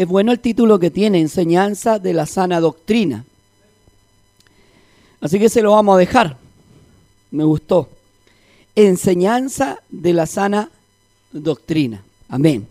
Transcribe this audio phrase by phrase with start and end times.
[0.00, 3.26] es bueno el título que tiene, Enseñanza de la sana doctrina.
[5.20, 6.38] Así que se lo vamos a dejar.
[7.30, 7.86] Me gustó.
[8.74, 10.70] Enseñanza de la sana
[11.32, 12.02] doctrina.
[12.30, 12.66] Amén.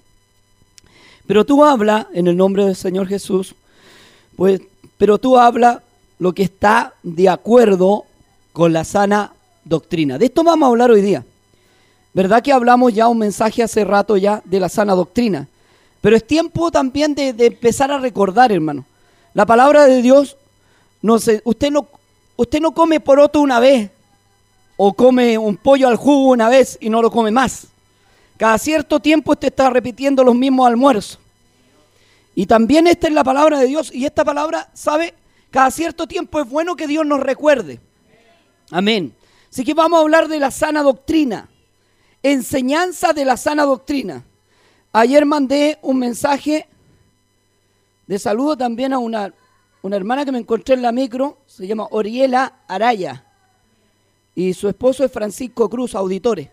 [1.27, 3.53] Pero tú habla en el nombre del Señor Jesús,
[4.35, 4.59] pues,
[4.97, 5.83] pero tú habla
[6.17, 8.05] lo que está de acuerdo
[8.53, 9.33] con la sana
[9.65, 10.17] doctrina.
[10.17, 11.23] De esto vamos a hablar hoy día.
[12.11, 15.47] ¿Verdad que hablamos ya un mensaje hace rato ya de la sana doctrina?
[16.01, 18.85] Pero es tiempo también de, empezar a recordar, hermano.
[19.33, 20.37] La palabra de Dios,
[21.01, 21.87] no usted no,
[22.35, 23.91] usted no come poroto una vez
[24.77, 27.67] o come un pollo al jugo una vez y no lo come más.
[28.37, 31.19] Cada cierto tiempo usted está repitiendo los mismos almuerzos.
[32.33, 35.13] Y también esta es la palabra de Dios y esta palabra, ¿sabe?
[35.51, 37.81] Cada cierto tiempo es bueno que Dios nos recuerde.
[38.71, 39.13] Amén.
[39.51, 41.49] Así que vamos a hablar de la sana doctrina.
[42.23, 44.23] Enseñanza de la sana doctrina.
[44.91, 46.65] Ayer mandé un mensaje
[48.07, 49.31] de saludo también a una,
[49.83, 53.23] una hermana que me encontré en la micro, se llama Oriela Araya,
[54.33, 56.49] y su esposo es Francisco Cruz, auditores.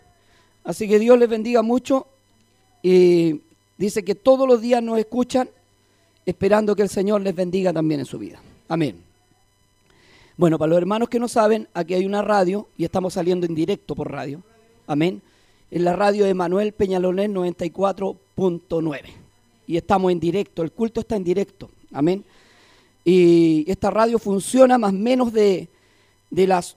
[0.63, 2.05] Así que Dios les bendiga mucho
[2.83, 3.41] y
[3.77, 5.49] dice que todos los días nos escuchan,
[6.25, 8.39] esperando que el Señor les bendiga también en su vida.
[8.67, 9.01] Amén.
[10.35, 13.55] Bueno, para los hermanos que no saben, aquí hay una radio y estamos saliendo en
[13.55, 14.43] directo por radio.
[14.85, 15.23] Amén
[15.71, 19.01] en la radio de Manuel Peñalolén 94.9.
[19.67, 21.69] Y estamos en directo, el culto está en directo.
[21.91, 22.23] Amén.
[23.03, 25.67] Y esta radio funciona más o menos de,
[26.29, 26.75] de las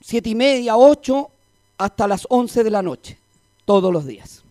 [0.00, 1.30] siete y media, ocho,
[1.78, 3.18] hasta las 11 de la noche,
[3.64, 4.42] todos los días.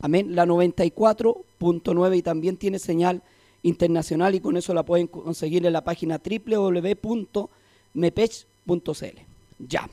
[0.00, 0.34] Amén.
[0.34, 3.22] La 94.9 y también tiene señal
[3.62, 7.48] internacional y con eso la pueden conseguir en la página www.mepech.cl.
[9.58, 9.88] Ya.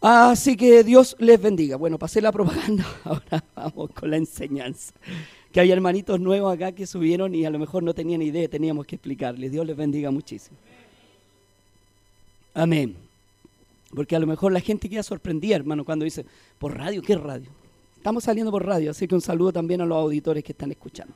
[0.00, 1.76] Así que Dios les bendiga.
[1.76, 4.92] Bueno, pasé la propaganda, ahora vamos con la enseñanza.
[5.52, 8.86] Que hay hermanitos nuevos acá que subieron y a lo mejor no tenían idea, teníamos
[8.86, 9.50] que explicarles.
[9.50, 10.56] Dios les bendiga muchísimo.
[12.54, 12.96] Amén.
[13.94, 16.26] Porque a lo mejor la gente queda sorprendida, hermano, cuando dice,
[16.58, 17.48] por radio, ¿qué radio?
[17.96, 21.14] Estamos saliendo por radio, así que un saludo también a los auditores que están escuchando.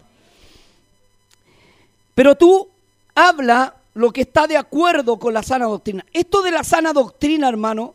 [2.14, 2.68] Pero tú
[3.14, 6.04] habla lo que está de acuerdo con la sana doctrina.
[6.12, 7.94] Esto de la sana doctrina, hermano,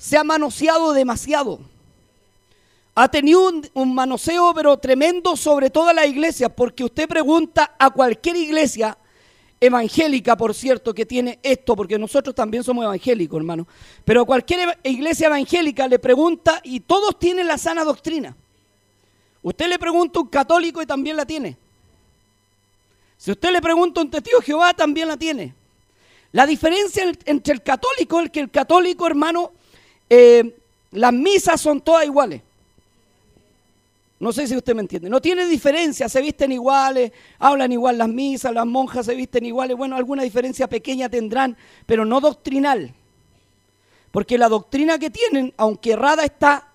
[0.00, 1.60] se ha manoseado demasiado.
[2.94, 8.36] Ha tenido un, manoseo pero tremendo sobre toda la iglesia, porque usted pregunta a cualquier
[8.36, 8.96] iglesia
[9.60, 13.68] evangélica, por cierto, que tiene esto, porque nosotros también somos evangélicos, hermano,
[14.02, 18.34] pero a cualquier iglesia evangélica le pregunta y todos tienen la sana doctrina.
[19.42, 21.58] Usted le pregunta a un católico y también la tiene.
[23.18, 25.54] Si usted le pregunta a un testigo de Jehová, también la tiene.
[26.32, 29.52] La diferencia entre el católico es que el católico, hermano,
[30.10, 30.56] eh,
[30.90, 32.42] las misas son todas iguales.
[34.18, 35.08] No sé si usted me entiende.
[35.08, 39.76] No tiene diferencia, se visten iguales, hablan igual las misas, las monjas se visten iguales.
[39.76, 41.56] Bueno, alguna diferencia pequeña tendrán,
[41.86, 42.92] pero no doctrinal.
[44.10, 46.68] Porque la doctrina que tienen, aunque errada está,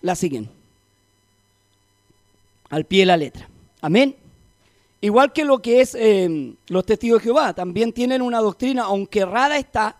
[0.00, 0.48] la siguen.
[2.70, 3.48] Al pie de la letra.
[3.80, 4.14] Amén.
[5.00, 9.20] Igual que lo que es eh, los testigos de Jehová, también tienen una doctrina, aunque
[9.20, 9.96] errada está,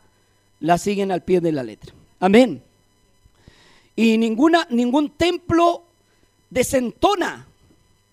[0.60, 1.97] la siguen al pie de la letra.
[2.20, 2.62] Amén.
[3.94, 5.82] Y ninguna, ningún templo
[6.50, 7.46] desentona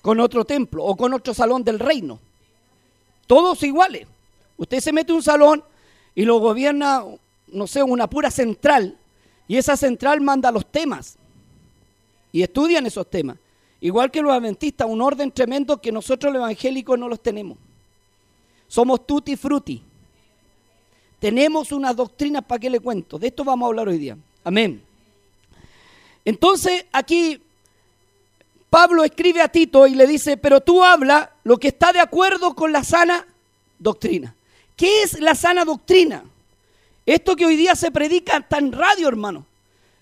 [0.01, 2.19] con otro templo o con otro salón del reino.
[3.27, 4.07] Todos iguales.
[4.57, 5.63] Usted se mete un salón
[6.13, 7.03] y lo gobierna,
[7.47, 8.97] no sé, una pura central.
[9.47, 11.17] Y esa central manda los temas.
[12.31, 13.37] Y estudian esos temas.
[13.81, 17.57] Igual que los adventistas, un orden tremendo que nosotros los evangélicos no los tenemos.
[18.67, 19.83] Somos tutti frutti.
[21.25, 23.17] Tenemos unas doctrinas para qué le cuento.
[23.17, 24.15] De esto vamos a hablar hoy día.
[24.43, 24.79] Amén.
[26.23, 27.41] Entonces aquí
[28.69, 32.53] Pablo escribe a Tito y le dice, pero tú habla lo que está de acuerdo
[32.53, 33.25] con la sana
[33.79, 34.35] doctrina.
[34.75, 36.23] ¿Qué es la sana doctrina?
[37.07, 39.47] Esto que hoy día se predica en radio, hermano.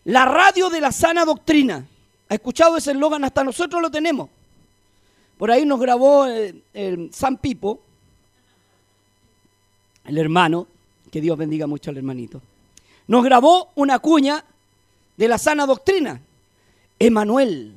[0.04, 1.88] La radio de la sana doctrina.
[2.28, 3.24] ¿Ha escuchado ese eslogan?
[3.24, 4.30] Hasta nosotros lo tenemos.
[5.38, 7.80] Por ahí nos grabó el, el San Pipo,
[10.04, 10.68] el hermano,
[11.14, 12.42] que Dios bendiga mucho al hermanito.
[13.06, 14.44] Nos grabó una cuña
[15.16, 16.20] de la sana doctrina.
[16.98, 17.76] Emanuel,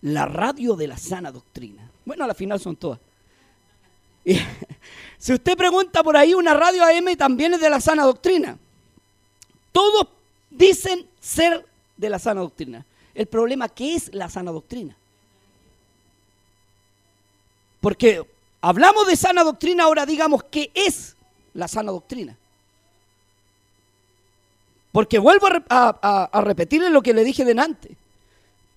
[0.00, 1.90] la radio de la sana doctrina.
[2.06, 2.98] Bueno, al final son todas.
[5.18, 8.56] si usted pregunta por ahí, una radio AM también es de la sana doctrina.
[9.72, 10.08] Todos
[10.48, 11.66] dicen ser
[11.98, 12.86] de la sana doctrina.
[13.14, 14.96] El problema, ¿qué es la sana doctrina?
[17.82, 18.24] Porque
[18.62, 21.14] hablamos de sana doctrina, ahora digamos qué es
[21.52, 22.38] la sana doctrina.
[24.92, 27.96] Porque vuelvo a, repetirle lo que le dije delante.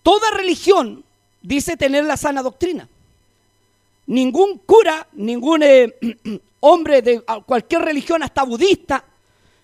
[0.04, 1.04] Toda religión
[1.42, 2.88] dice tener la sana doctrina.
[4.06, 5.96] ningún cura, ningún eh,
[6.60, 9.04] hombre de cualquier religión, hasta budista,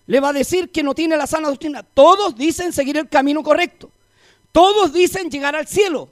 [0.07, 1.83] le va a decir que no tiene la sana doctrina.
[1.83, 3.91] Todos dicen seguir el camino correcto.
[4.51, 6.09] Todos dicen llegar al cielo.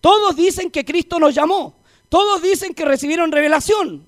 [0.00, 1.74] Todos dicen que Cristo nos llamó.
[2.08, 4.06] Todos dicen que recibieron revelación.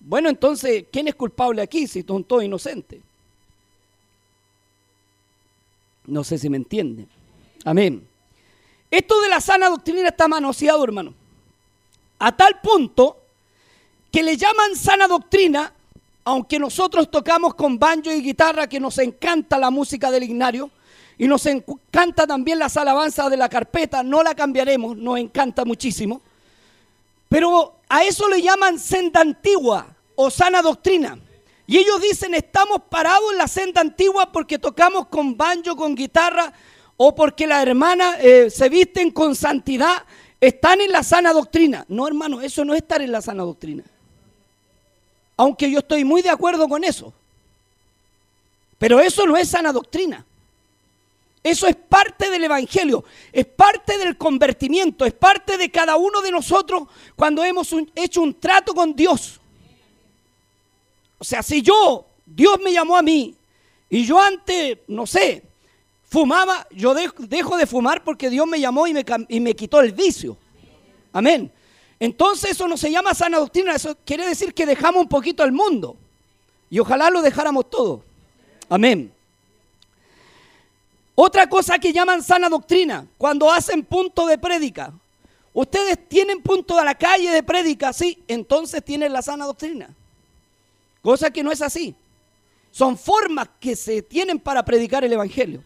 [0.00, 3.00] Bueno, entonces, ¿quién es culpable aquí si son todos inocentes?
[6.06, 7.08] No sé si me entienden.
[7.64, 8.06] Amén.
[8.90, 11.14] Esto de la sana doctrina está manoseado, hermano.
[12.18, 13.18] A tal punto
[14.10, 15.72] que le llaman sana doctrina,
[16.24, 20.70] aunque nosotros tocamos con banjo y guitarra, que nos encanta la música del ignario,
[21.18, 26.20] y nos encanta también las alabanzas de la carpeta, no la cambiaremos, nos encanta muchísimo.
[27.28, 31.18] Pero a eso le llaman senda antigua o sana doctrina.
[31.72, 36.52] Y ellos dicen, estamos parados en la senda antigua porque tocamos con banjo, con guitarra,
[36.98, 40.04] o porque las hermanas eh, se visten con santidad,
[40.38, 41.86] están en la sana doctrina.
[41.88, 43.84] No, hermano, eso no es estar en la sana doctrina.
[45.38, 47.10] Aunque yo estoy muy de acuerdo con eso.
[48.76, 50.26] Pero eso no es sana doctrina.
[51.42, 53.02] Eso es parte del Evangelio,
[53.32, 56.82] es parte del convertimiento, es parte de cada uno de nosotros
[57.16, 59.40] cuando hemos hecho un trato con Dios.
[61.22, 63.36] O sea, si yo, Dios me llamó a mí
[63.88, 65.44] y yo antes, no sé,
[66.08, 69.92] fumaba, yo dejo, de fumar porque Dios me llamó y me, y me quitó el
[69.92, 70.36] vicio.
[71.12, 71.48] Amén.
[72.00, 75.52] Entonces eso no se llama sana doctrina, eso quiere decir que dejamos un poquito al
[75.52, 75.96] mundo.
[76.68, 78.02] Y ojalá lo dejáramos todo.
[78.68, 79.12] Amén.
[81.14, 84.92] Otra cosa que llaman sana doctrina, cuando hacen punto de prédica.
[85.54, 89.88] Ustedes tienen punto de la calle de prédica, sí, entonces tienen la sana doctrina.
[91.02, 91.94] Cosa que no es así.
[92.70, 95.62] Son formas que se tienen para predicar el Evangelio,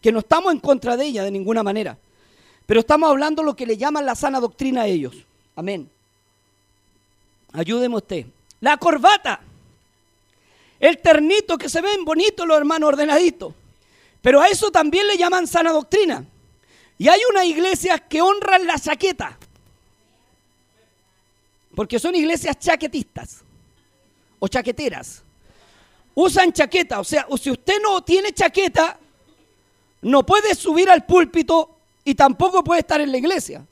[0.00, 1.98] que no estamos en contra de ella de ninguna manera.
[2.66, 5.14] Pero estamos hablando lo que le llaman la sana doctrina a ellos.
[5.56, 5.90] Amén.
[7.52, 8.26] Ayúdeme usted.
[8.60, 9.40] La corbata.
[10.78, 13.54] El ternito que se ven bonitos los hermanos ordenaditos.
[14.22, 16.24] Pero a eso también le llaman sana doctrina.
[16.98, 19.36] Y hay unas iglesias que honran la chaqueta.
[21.74, 23.43] Porque son iglesias chaquetistas
[24.38, 25.22] o chaqueteras.
[26.14, 28.98] Usan chaqueta, o sea, si usted no tiene chaqueta,
[30.02, 33.66] no puede subir al púlpito y tampoco puede estar en la iglesia.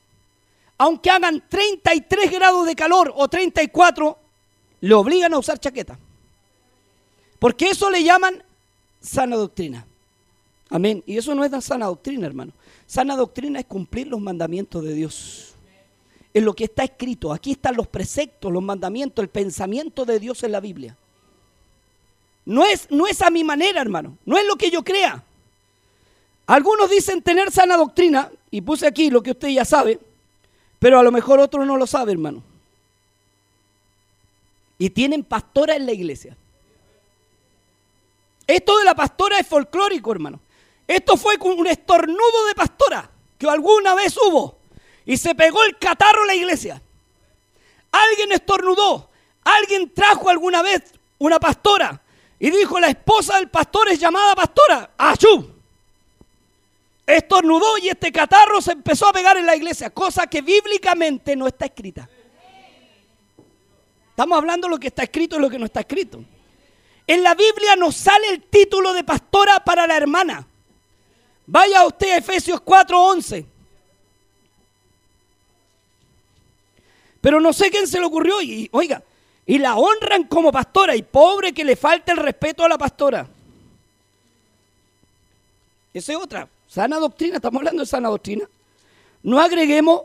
[0.79, 4.19] Aunque hagan 33 grados de calor o 34,
[4.81, 5.99] le obligan a usar chaqueta.
[7.39, 8.43] Porque eso le llaman
[9.01, 9.87] sana doctrina.
[10.71, 11.03] Amén.
[11.07, 12.53] Y eso no es sana doctrina, hermano.
[12.87, 15.52] Sana doctrina es cumplir los mandamientos de Dios.
[16.35, 17.33] Es lo que está escrito.
[17.33, 20.97] Aquí están los preceptos, los mandamientos, el pensamiento de Dios en la Biblia.
[22.45, 24.17] No es, no es a mi manera, hermano.
[24.25, 25.23] No es lo que yo crea.
[26.47, 29.99] Algunos dicen tener sana doctrina, y puse aquí lo que usted ya sabe,
[30.79, 32.43] pero a lo mejor otro no lo sabe, hermano.
[34.79, 36.37] Y tienen pastora en la iglesia.
[38.47, 40.41] Esto de la pastora es folclórico, hermano.
[40.87, 43.09] Esto fue un estornudo de pastora
[43.39, 44.57] que alguna vez hubo
[45.05, 46.83] y se pegó el catarro en la iglesia.
[47.91, 49.11] Alguien estornudó,
[49.45, 52.01] alguien trajo alguna vez una pastora
[52.39, 54.91] y dijo la esposa del pastor es llamada pastora.
[54.99, 55.51] ¡Achú!
[57.07, 61.47] Estornudó y este catarro se empezó a pegar en la iglesia, cosa que bíblicamente no
[61.47, 62.09] está escrita.
[64.11, 66.25] Estamos hablando de lo que está escrito y lo que no está escrito.
[67.07, 70.47] En la Biblia nos sale el título de pastora para la hermana.
[71.47, 73.52] Vaya usted a Efesios 4:11.
[77.23, 79.03] Pero no sé quién se le ocurrió y oiga,
[79.47, 83.27] y la honran como pastora y pobre que le falta el respeto a la pastora.
[85.95, 88.45] Esa es otra, sana doctrina, estamos hablando de sana doctrina.
[89.23, 90.03] No agreguemos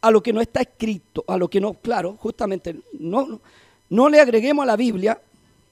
[0.00, 3.40] a lo que no está escrito, a lo que no, claro, justamente, no, no,
[3.88, 5.18] no le agreguemos a la Biblia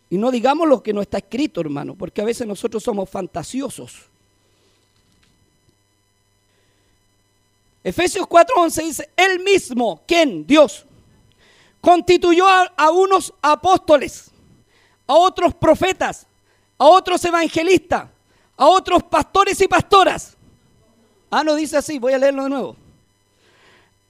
[0.08, 4.06] y no digamos lo que no está escrito, hermano, porque a veces nosotros somos fantasiosos.
[7.86, 10.44] Efesios 4:11 dice, Él mismo, ¿quién?
[10.44, 10.84] Dios,
[11.80, 14.32] constituyó a, unos apóstoles,
[15.06, 16.26] a otros profetas,
[16.78, 18.08] a otros evangelistas,
[18.56, 20.36] a otros pastores y pastoras.
[21.30, 22.76] Ah, no dice así, voy a leerlo de nuevo.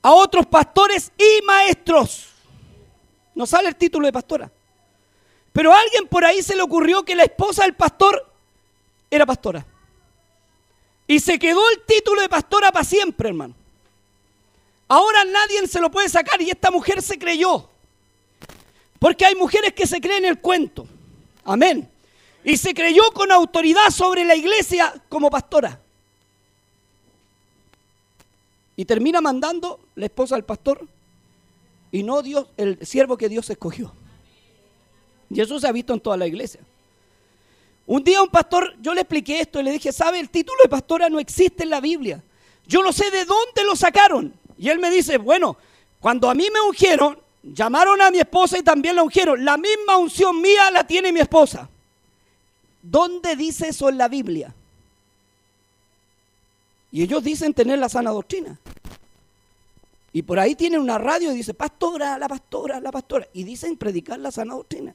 [0.00, 2.28] A otros pastores y maestros.
[3.34, 4.50] No sale el título de pastora.
[5.52, 8.26] Pero a alguien por ahí se le ocurrió que la esposa del pastor
[9.10, 9.66] era pastora.
[11.06, 13.54] Y se quedó el título de pastora para siempre, hermano.
[14.88, 17.68] Ahora nadie se lo puede sacar y esta mujer se creyó.
[18.98, 20.86] Porque hay mujeres que se creen el cuento.
[21.44, 21.88] Amén.
[22.44, 25.80] Y se creyó con autoridad sobre la iglesia como pastora.
[28.76, 30.86] Y termina mandando la esposa del pastor
[31.90, 33.92] y no Dios, el siervo que Dios escogió.
[35.30, 36.60] Y eso se ha visto en toda la iglesia.
[37.86, 40.18] Un día un pastor, yo le expliqué esto y le dije, ¿sabe?
[40.20, 42.22] El título de pastora no existe en la Biblia.
[42.66, 44.34] Yo no sé de dónde lo sacaron.
[44.58, 45.56] Y él me dice, bueno,
[46.00, 49.44] cuando a mí me ungieron, llamaron a mi esposa y también la ungieron.
[49.44, 51.68] La misma unción mía la tiene mi esposa.
[52.82, 54.54] ¿Dónde dice eso en la Biblia?
[56.92, 58.58] Y ellos dicen tener la sana doctrina.
[60.12, 63.28] Y por ahí tienen una radio y dice, pastora, la pastora, la pastora.
[63.34, 64.94] Y dicen predicar la sana doctrina.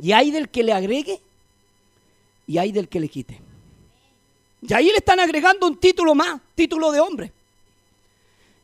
[0.00, 1.20] Y hay del que le agregue
[2.46, 3.40] y hay del que le quite.
[4.62, 7.32] Y ahí le están agregando un título más, título de hombre.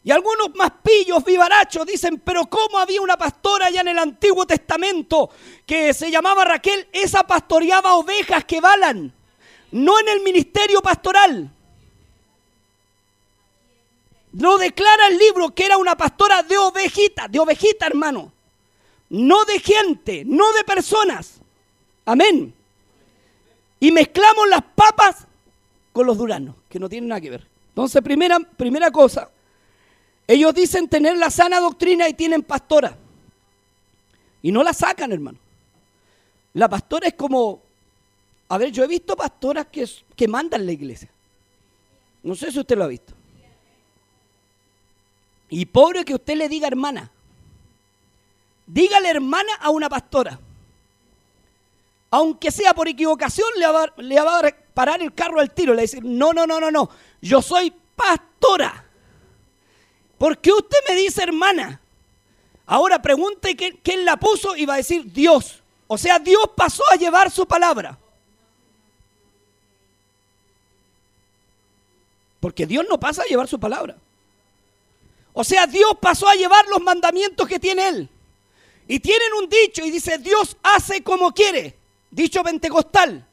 [0.04, 4.46] Y algunos más pillos, vivarachos, dicen, pero ¿cómo había una pastora allá en el Antiguo
[4.46, 5.28] Testamento
[5.66, 6.88] que se llamaba Raquel?
[6.92, 9.12] Esa pastoreaba ovejas que balan,
[9.72, 11.50] no en el ministerio pastoral.
[14.32, 18.32] Lo declara el libro que era una pastora de ovejita, de ovejita hermano.
[19.10, 21.34] No de gente, no de personas.
[22.04, 22.54] Amén.
[23.80, 25.27] Y mezclamos las papas
[25.98, 27.44] con los duranos, que no tienen nada que ver.
[27.70, 29.28] Entonces, primera, primera cosa,
[30.28, 32.96] ellos dicen tener la sana doctrina y tienen pastora.
[34.40, 35.38] Y no la sacan, hermano.
[36.54, 37.60] La pastora es como,
[38.48, 41.08] a ver, yo he visto pastoras que, que mandan la iglesia.
[42.22, 43.12] No sé si usted lo ha visto.
[45.50, 47.10] Y pobre que usted le diga hermana.
[48.68, 50.38] Dígale hermana a una pastora.
[52.10, 55.72] Aunque sea por equivocación, le va, a parar el carro al tiro.
[55.72, 56.90] Le va a decir, no, no, no, no, no.
[57.20, 58.84] Yo soy pastora.
[60.16, 61.80] ¿Por qué usted me dice hermana?
[62.66, 65.62] Ahora pregunte quién la puso y va a decir Dios.
[65.86, 67.98] O sea, Dios pasó a llevar su palabra.
[72.40, 73.96] Porque Dios no pasa a llevar su palabra.
[75.32, 78.08] O sea, Dios pasó a llevar los mandamientos que tiene Él.
[78.86, 81.77] Y tienen un dicho y dice, Dios hace como quiere.
[82.10, 83.24] Dicho pentecostal.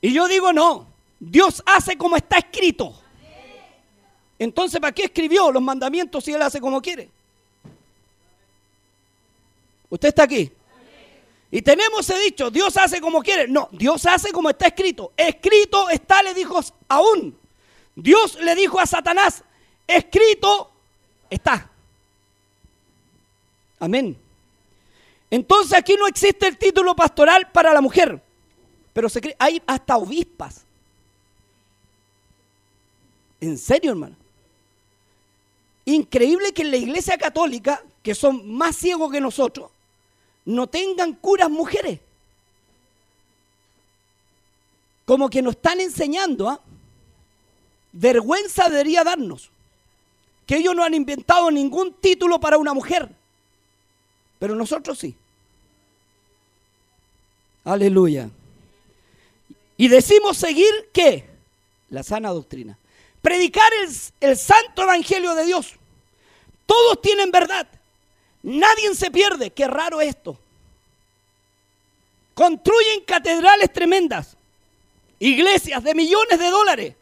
[0.00, 0.86] Y yo digo, no,
[1.18, 2.94] Dios hace como está escrito.
[4.38, 7.10] Entonces, ¿para qué escribió los mandamientos si Él hace como quiere?
[9.90, 10.50] ¿Usted está aquí?
[11.50, 13.48] Y tenemos ese dicho, Dios hace como quiere.
[13.48, 15.12] No, Dios hace como está escrito.
[15.16, 17.36] Escrito está, le dijo aún.
[17.94, 19.42] Dios le dijo a Satanás,
[19.86, 20.70] escrito
[21.28, 21.68] está.
[23.80, 24.16] Amén.
[25.30, 28.20] Entonces aquí no existe el título pastoral para la mujer,
[28.92, 30.64] pero se cree, hay hasta obispas.
[33.40, 34.16] ¿En serio, hermano?
[35.84, 39.70] Increíble que en la iglesia católica, que son más ciegos que nosotros,
[40.44, 42.00] no tengan curas mujeres.
[45.04, 46.60] Como que nos están enseñando, ¿ah?
[47.92, 49.50] vergüenza debería darnos,
[50.46, 53.08] que ellos no han inventado ningún título para una mujer,
[54.38, 55.14] pero nosotros sí.
[57.70, 58.28] Aleluya.
[59.76, 61.24] Y decimos seguir qué?
[61.90, 62.76] La sana doctrina.
[63.22, 65.74] Predicar el, el santo evangelio de Dios.
[66.66, 67.68] Todos tienen verdad.
[68.42, 69.50] Nadie se pierde.
[69.50, 70.36] Qué raro esto.
[72.34, 74.36] Construyen catedrales tremendas,
[75.20, 76.94] iglesias de millones de dólares,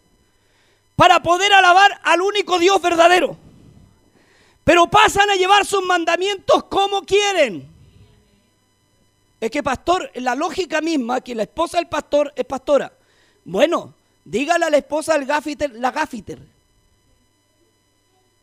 [0.96, 3.38] para poder alabar al único Dios verdadero.
[4.64, 7.77] Pero pasan a llevar sus mandamientos como quieren.
[9.40, 12.92] Es que pastor, la lógica misma, que la esposa del pastor es pastora.
[13.44, 16.40] Bueno, dígale a la esposa del gafiter, la gafiter.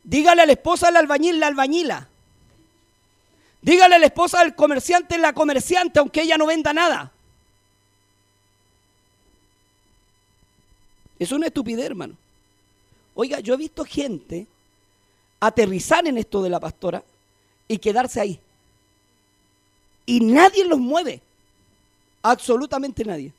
[0.04, 2.08] Dígale a la esposa del albañil, la albañila.
[3.62, 7.12] Dígale a la esposa del comerciante, la comerciante, aunque ella no venda nada.
[11.18, 12.16] Es una estupidez, hermano.
[13.16, 14.46] Oiga, yo he visto gente
[15.40, 17.04] aterrizar en esto de la pastora
[17.68, 18.40] y quedarse ahí.
[20.06, 21.22] Y nadie los mueve.
[22.22, 23.32] Absolutamente nadie.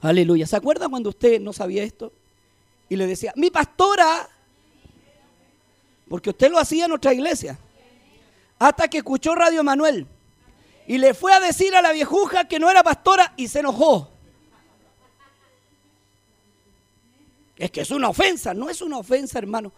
[0.00, 0.46] Aleluya.
[0.46, 2.12] ¿Se acuerda cuando usted no sabía esto?
[2.88, 4.28] y le decía, mi pastora,
[6.08, 7.58] porque usted lo hacía en nuestra iglesia,
[8.58, 10.06] hasta que escuchó Radio Manuel
[10.86, 14.10] y le fue a decir a la viejuja que no era pastora y se enojó.
[17.56, 19.72] Es que es una ofensa, no es una ofensa, hermano.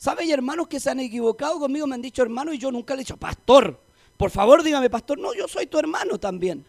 [0.00, 0.22] ¿Sabe?
[0.22, 3.02] Hay hermanos que se han equivocado conmigo, me han dicho hermano y yo nunca le
[3.02, 3.78] he dicho, pastor,
[4.16, 5.18] por favor dígame, pastor.
[5.18, 6.64] No, yo soy tu hermano también.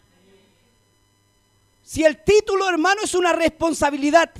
[1.82, 4.30] Si el título, hermano, es una responsabilidad,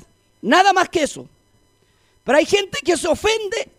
[0.42, 1.26] Nada más que eso.
[2.24, 3.70] Pero hay gente que se ofende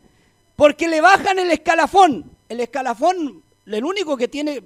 [0.56, 2.32] porque le bajan el escalafón.
[2.50, 4.64] El escalafón, el único que tiene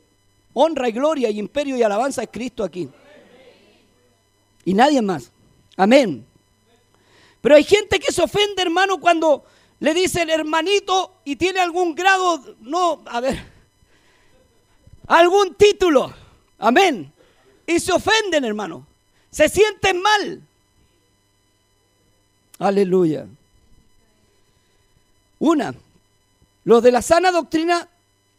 [0.54, 2.88] honra y gloria y imperio y alabanza es Cristo aquí.
[4.64, 5.32] Y nadie más.
[5.76, 6.24] Amén.
[7.42, 9.44] Pero hay gente que se ofende, hermano, cuando
[9.80, 13.38] le dicen hermanito y tiene algún grado, no, a ver,
[15.08, 16.14] algún título.
[16.58, 17.12] Amén.
[17.66, 18.86] Y se ofenden, hermano.
[19.30, 20.42] Se sienten mal.
[22.60, 23.28] Aleluya.
[25.40, 25.76] Una,
[26.64, 27.88] los de la sana doctrina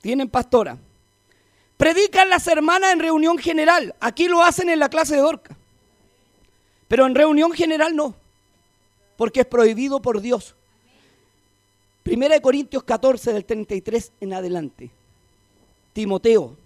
[0.00, 0.76] tienen pastora.
[1.76, 3.94] Predican las hermanas en reunión general.
[4.00, 5.56] Aquí lo hacen en la clase de Dorca.
[6.88, 8.16] Pero en reunión general no.
[9.16, 10.56] Porque es prohibido por Dios.
[12.02, 14.90] Primera de Corintios 14 del 33 en adelante.
[15.92, 16.56] Timoteo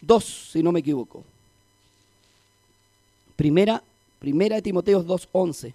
[0.00, 1.24] 2, si no me equivoco.
[3.34, 3.82] Primera,
[4.18, 5.72] primera de Timoteo 2.11.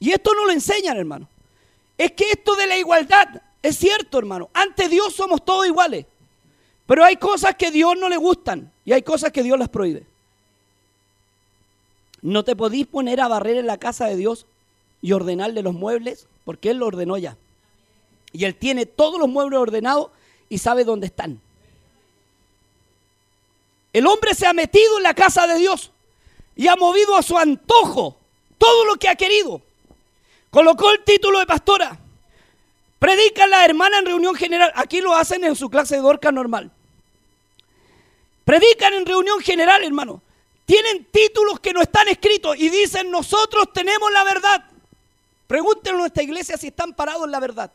[0.00, 1.28] Y esto no lo enseñan, hermano.
[1.96, 4.50] Es que esto de la igualdad es cierto, hermano.
[4.52, 6.06] Ante Dios somos todos iguales.
[6.86, 10.04] Pero hay cosas que Dios no le gustan y hay cosas que Dios las prohíbe.
[12.20, 14.46] No te podís poner a barrer en la casa de Dios
[15.04, 17.36] y ordenarle los muebles porque Él lo ordenó ya.
[18.32, 20.08] Y Él tiene todos los muebles ordenados
[20.48, 21.38] y sabe dónde están.
[23.92, 25.90] El hombre se ha metido en la casa de Dios
[26.56, 28.16] y ha movido a su antojo
[28.56, 29.60] todo lo que ha querido.
[30.48, 31.98] Colocó el título de pastora.
[32.98, 34.72] Predica la hermana en reunión general.
[34.74, 36.70] Aquí lo hacen en su clase de dorca normal.
[38.46, 40.22] Predican en reunión general, hermano.
[40.64, 44.64] Tienen títulos que no están escritos y dicen nosotros tenemos la verdad.
[45.46, 47.72] Pregúntenle a nuestra iglesia si están parados en la verdad.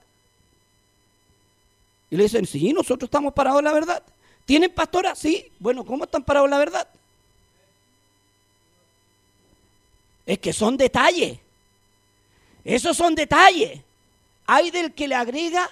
[2.09, 4.03] Y le dicen, sí, nosotros estamos parados en la verdad.
[4.45, 5.15] ¿Tienen pastora?
[5.15, 5.51] Sí.
[5.59, 6.87] Bueno, ¿cómo están parados en la verdad?
[10.25, 11.37] Es que son detalles.
[12.63, 13.79] Esos son detalles.
[14.47, 15.69] Hay del que le agrega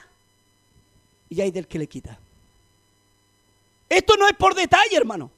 [1.29, 2.19] y hay del que le quita.
[3.89, 5.31] Esto no es por detalle, hermano.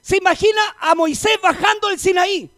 [0.00, 2.50] Se imagina a Moisés bajando el Sinaí,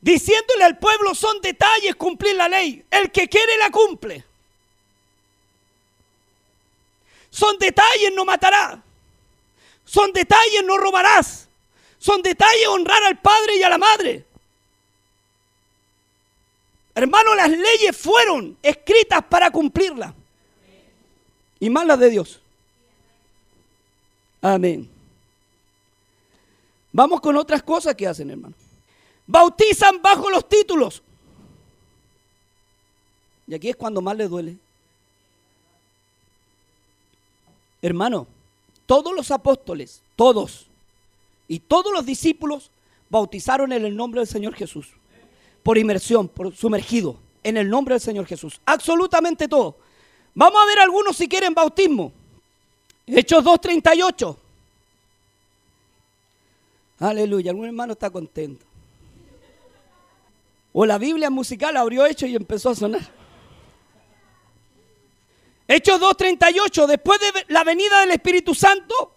[0.00, 2.84] diciéndole al pueblo, son detalles cumplir la ley.
[2.90, 4.24] El que quiere la cumple.
[7.30, 8.82] Son detalles, no matará.
[9.84, 11.48] Son detalles, no robarás.
[11.98, 14.24] Son detalles, honrar al padre y a la madre.
[16.94, 20.12] Hermano, las leyes fueron escritas para cumplirlas.
[21.60, 22.40] Y más las de Dios.
[24.40, 24.88] Amén.
[26.92, 28.54] Vamos con otras cosas que hacen, hermano.
[29.30, 31.02] Bautizan bajo los títulos.
[33.46, 34.56] Y aquí es cuando más les duele.
[37.80, 38.26] Hermano,
[38.86, 40.66] todos los apóstoles, todos,
[41.46, 42.72] y todos los discípulos
[43.08, 44.88] bautizaron en el nombre del Señor Jesús.
[45.62, 48.60] Por inmersión, por sumergido, en el nombre del Señor Jesús.
[48.66, 49.76] Absolutamente todo.
[50.34, 52.12] Vamos a ver algunos si quieren bautismo.
[53.06, 54.36] Hechos 2.38.
[56.98, 58.69] Aleluya, algún hermano está contento.
[60.72, 63.02] O la Biblia musical abrió hecho y empezó a sonar.
[65.66, 69.14] Hechos 2.38, después de la venida del Espíritu Santo,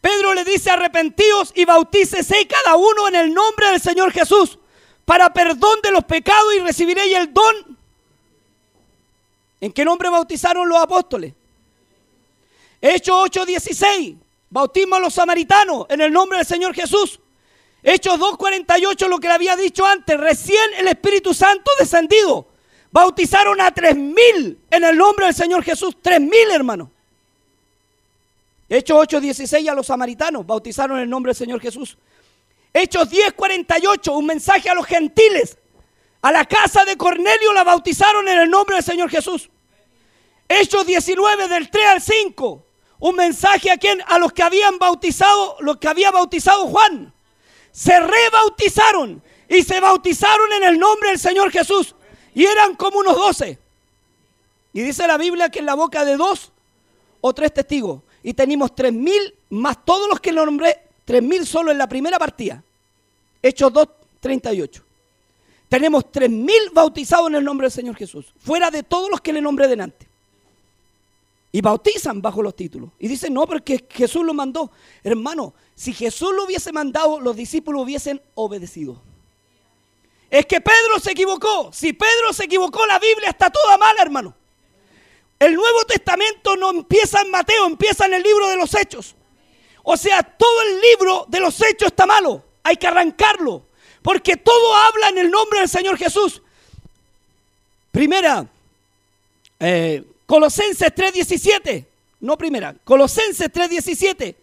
[0.00, 4.58] Pedro le dice arrepentidos y bautícese cada uno en el nombre del Señor Jesús
[5.04, 7.78] para perdón de los pecados y recibiréis el don.
[9.60, 11.32] ¿En qué nombre bautizaron los apóstoles?
[12.80, 14.16] Hechos 8.16,
[14.50, 17.18] bautismo a los samaritanos en el nombre del Señor Jesús.
[17.82, 22.46] Hechos 2.48, lo que le había dicho antes, recién el Espíritu Santo descendido
[22.90, 25.96] Bautizaron a tres mil en el nombre del Señor Jesús.
[26.00, 26.90] Tres mil, hermano.
[28.68, 31.96] Hechos 8.16 a los samaritanos bautizaron en el nombre del Señor Jesús.
[32.72, 35.56] Hechos 10.48, un mensaje a los gentiles.
[36.20, 39.48] A la casa de Cornelio la bautizaron en el nombre del Señor Jesús.
[40.48, 42.64] Hechos 19 del 3 al 5,
[43.00, 47.12] un mensaje a quien a los que habían bautizado, los que había bautizado Juan.
[47.72, 51.94] Se rebautizaron y se bautizaron en el nombre del Señor Jesús.
[52.34, 53.58] Y eran como unos doce.
[54.72, 56.52] Y dice la Biblia que en la boca de dos
[57.20, 58.02] o tres testigos.
[58.22, 62.18] Y tenemos tres mil más todos los que nombré, tres mil solo en la primera
[62.18, 62.62] partida.
[63.42, 63.88] Hechos 2,
[64.20, 64.82] 38.
[65.68, 68.32] Tenemos tres mil bautizados en el nombre del Señor Jesús.
[68.38, 70.07] Fuera de todos los que le nombré delante.
[71.50, 72.90] Y bautizan bajo los títulos.
[72.98, 74.70] Y dicen, no, porque Jesús lo mandó.
[75.02, 79.00] Hermano, si Jesús lo hubiese mandado, los discípulos hubiesen obedecido.
[80.30, 81.70] Es que Pedro se equivocó.
[81.72, 84.34] Si Pedro se equivocó, la Biblia está toda mala, hermano.
[85.38, 89.14] El Nuevo Testamento no empieza en Mateo, empieza en el libro de los Hechos.
[89.82, 92.44] O sea, todo el libro de los Hechos está malo.
[92.62, 93.62] Hay que arrancarlo.
[94.02, 96.42] Porque todo habla en el nombre del Señor Jesús.
[97.90, 98.46] Primera,
[99.60, 101.84] eh, Colosenses 3:17.
[102.20, 104.36] No primera, Colosenses 3:17.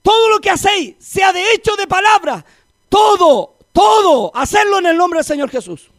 [0.00, 2.42] Todo lo que hacéis, sea de hecho de palabra,
[2.88, 5.90] todo todo, hacerlo en el nombre del Señor Jesús.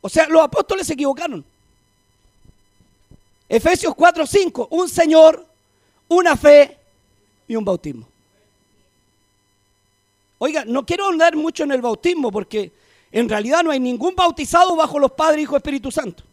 [0.00, 1.44] O sea, los apóstoles se equivocaron.
[3.46, 5.46] Efesios 4, 5, un Señor,
[6.08, 6.78] una fe
[7.46, 8.08] y un bautismo.
[10.38, 12.72] Oiga, no quiero andar mucho en el bautismo porque
[13.12, 16.24] en realidad no hay ningún bautizado bajo los Padres, Hijo, Espíritu Santo.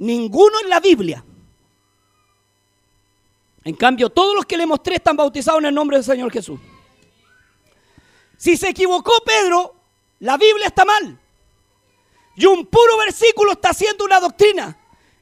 [0.00, 1.22] Ninguno en la Biblia.
[3.64, 6.58] En cambio, todos los que le mostré están bautizados en el nombre del Señor Jesús.
[8.38, 9.74] Si se equivocó Pedro,
[10.20, 11.20] la Biblia está mal.
[12.34, 14.74] Y un puro versículo está haciendo una doctrina.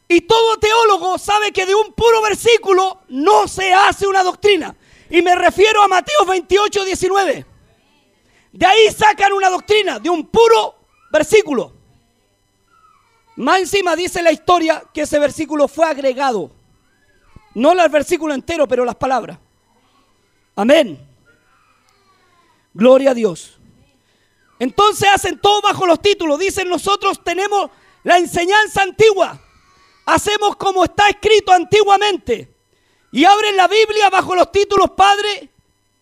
[0.06, 4.76] Y todo teólogo sabe que de un puro versículo no se hace una doctrina.
[5.10, 7.46] Y me refiero a Mateo 28, 19.
[8.52, 10.76] De ahí sacan una doctrina, de un puro
[11.10, 11.77] versículo.
[13.38, 16.50] Más encima dice la historia que ese versículo fue agregado.
[17.54, 19.38] No el versículo entero, pero las palabras.
[20.56, 20.98] Amén.
[22.74, 23.56] Gloria a Dios.
[24.58, 26.36] Entonces hacen todo bajo los títulos.
[26.40, 27.70] Dicen nosotros tenemos
[28.02, 29.40] la enseñanza antigua.
[30.04, 32.52] Hacemos como está escrito antiguamente.
[33.12, 35.48] Y abren la Biblia bajo los títulos Padre,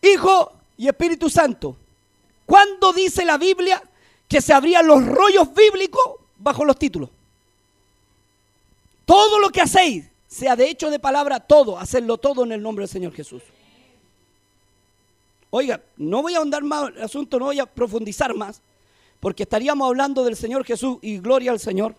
[0.00, 1.76] Hijo y Espíritu Santo.
[2.46, 3.82] ¿Cuándo dice la Biblia
[4.26, 6.02] que se abrían los rollos bíblicos
[6.38, 7.10] bajo los títulos?
[9.06, 12.82] Todo lo que hacéis, sea de hecho de palabra, todo, hacerlo todo en el nombre
[12.82, 13.42] del Señor Jesús.
[15.50, 18.60] Oiga, no voy a ahondar más el asunto, no voy a profundizar más,
[19.20, 21.94] porque estaríamos hablando del Señor Jesús y gloria al Señor.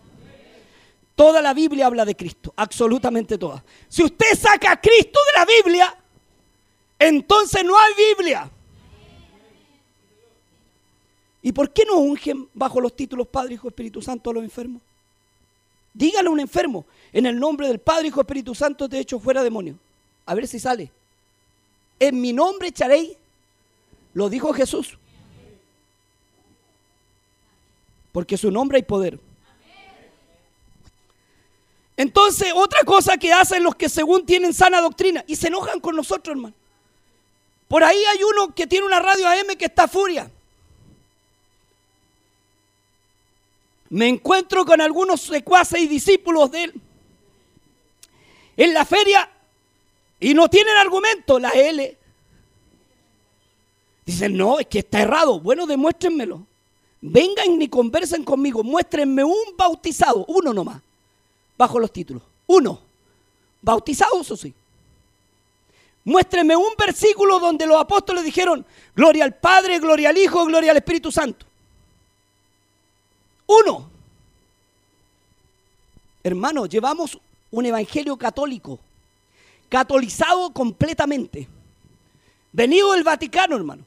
[1.16, 3.64] Toda la Biblia habla de Cristo, absolutamente toda.
[3.88, 5.98] Si usted saca a Cristo de la Biblia,
[6.98, 8.50] entonces no hay Biblia.
[11.40, 14.82] ¿Y por qué no ungen bajo los títulos Padre, Hijo, Espíritu Santo a los enfermos?
[15.98, 19.42] Dígale a un enfermo, en el nombre del Padre, Hijo, Espíritu Santo te echo fuera
[19.42, 19.74] demonio.
[20.26, 20.92] A ver si sale.
[21.98, 23.16] En mi nombre echaréis,
[24.14, 24.96] lo dijo Jesús.
[28.12, 29.18] Porque su nombre hay poder.
[31.96, 35.96] Entonces, otra cosa que hacen los que según tienen sana doctrina y se enojan con
[35.96, 36.54] nosotros, hermano.
[37.66, 40.30] Por ahí hay uno que tiene una radio AM que está furia.
[43.90, 46.74] Me encuentro con algunos secuaces y discípulos de él
[48.58, 49.30] en la feria
[50.20, 51.96] y no tienen argumento, la L.
[54.04, 55.38] Dicen, no, es que está errado.
[55.38, 56.44] Bueno, demuéstrenmelo.
[57.00, 58.64] Vengan y conversen conmigo.
[58.64, 60.80] Muéstrenme un bautizado, uno nomás,
[61.56, 62.22] bajo los títulos.
[62.48, 62.80] Uno.
[63.62, 64.52] Bautizado, eso sí.
[66.02, 70.78] Muéstrenme un versículo donde los apóstoles dijeron, gloria al Padre, gloria al Hijo, gloria al
[70.78, 71.46] Espíritu Santo.
[73.48, 73.88] Uno.
[76.22, 77.18] Hermano, llevamos
[77.50, 78.78] un evangelio católico,
[79.70, 81.48] catolizado completamente,
[82.52, 83.82] venido del Vaticano, hermano.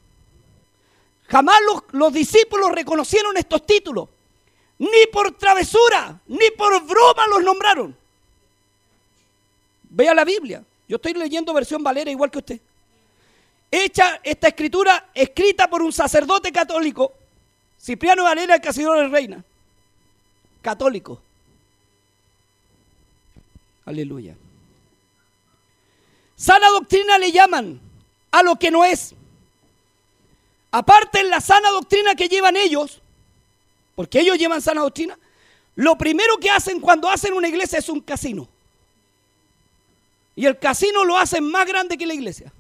[1.28, 4.10] Jamás los, los, discípulos reconocieron estos títulos,
[4.80, 7.95] ni por travesura, ni por broma los nombraron.
[9.91, 12.60] Vea la Biblia, yo estoy leyendo versión Valera igual que usted.
[13.69, 17.13] Hecha esta escritura escrita por un sacerdote católico,
[17.80, 19.43] Cipriano Valera, el casidor de Reina
[20.62, 21.21] católico.
[23.86, 24.36] Aleluya.
[26.36, 27.80] Sana doctrina le llaman
[28.32, 29.13] a lo que no es.
[30.71, 33.02] Aparte en la sana doctrina que llevan ellos,
[33.95, 35.17] porque ellos llevan sana doctrina,
[35.76, 38.47] lo primero que hacen cuando hacen una iglesia es un casino.
[40.36, 42.52] Y el casino lo hacen más grande que la iglesia.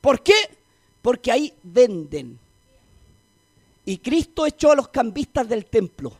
[0.00, 0.34] ¿Por qué?
[1.02, 2.38] Porque ahí venden.
[3.84, 6.12] Y Cristo echó a los cambistas del templo.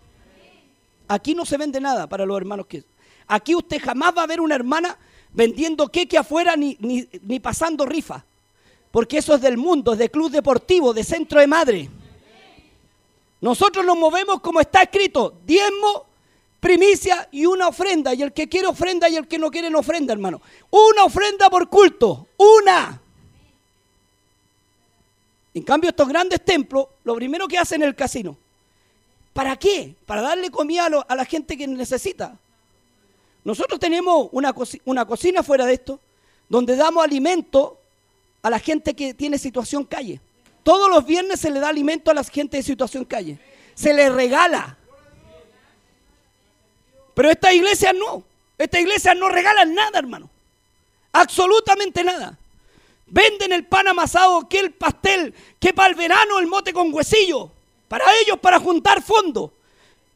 [1.10, 2.84] Aquí no se vende nada para los hermanos que...
[3.26, 4.96] Aquí usted jamás va a ver una hermana
[5.32, 8.24] vendiendo queque afuera ni, ni, pasando rifa.
[8.92, 11.90] Porque eso es del mundo, es de club deportivo, de centro de madre.
[13.40, 16.06] Nosotros nos movemos como está escrito, diezmo,
[16.60, 18.14] primicia y una ofrenda.
[18.14, 20.40] Y el que quiere ofrenda y el que no quiere no ofrenda, hermano.
[20.70, 23.02] Una ofrenda por culto, una.
[25.54, 28.36] En cambio, estos grandes templos, lo primero que hacen en el casino,
[29.32, 29.94] ¿Para qué?
[30.06, 32.36] Para darle comida a, la gente que necesita.
[33.44, 36.00] Nosotros tenemos una, cocina fuera de esto,
[36.48, 37.78] donde damos alimento
[38.42, 40.20] a la gente que tiene situación calle.
[40.62, 43.38] Todos los viernes se le da alimento a la gente de situación calle.
[43.74, 44.76] Se le regala.
[47.14, 48.24] Pero esta iglesia no.
[48.58, 50.28] Esta iglesia no regala nada, hermano.
[51.12, 52.36] Absolutamente nada.
[53.06, 57.50] Venden el pan amasado, que el pastel, que para el verano el mote con huesillo
[57.90, 59.50] para ellos para juntar fondos.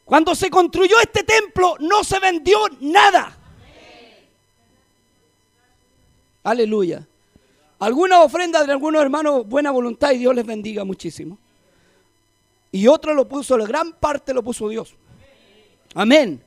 [0.05, 3.37] Cuando se construyó este templo no se vendió nada.
[6.41, 7.05] Aleluya.
[7.79, 11.37] Algunas ofrendas de algunos hermanos, buena voluntad y Dios les bendiga muchísimo.
[12.71, 14.95] Y otro lo puso, la gran parte lo puso Dios.
[15.95, 16.41] Amén.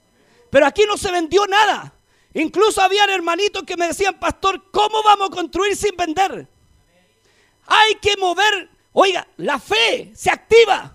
[0.49, 1.93] Pero aquí no se vendió nada.
[2.33, 6.49] Incluso habían hermanitos que me decían, pastor, ¿cómo vamos a construir sin vender?
[7.67, 10.95] Hay que mover, oiga, la fe se activa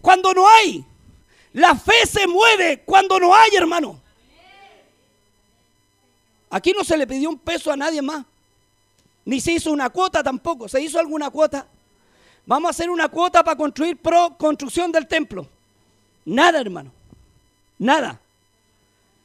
[0.00, 0.84] cuando no hay.
[1.52, 4.00] La fe se mueve cuando no hay, hermano.
[6.50, 8.24] Aquí no se le pidió un peso a nadie más.
[9.24, 10.68] Ni se hizo una cuota tampoco.
[10.68, 11.66] ¿Se hizo alguna cuota?
[12.46, 15.46] Vamos a hacer una cuota para construir pro construcción del templo.
[16.24, 16.90] Nada, hermano.
[17.78, 18.18] Nada.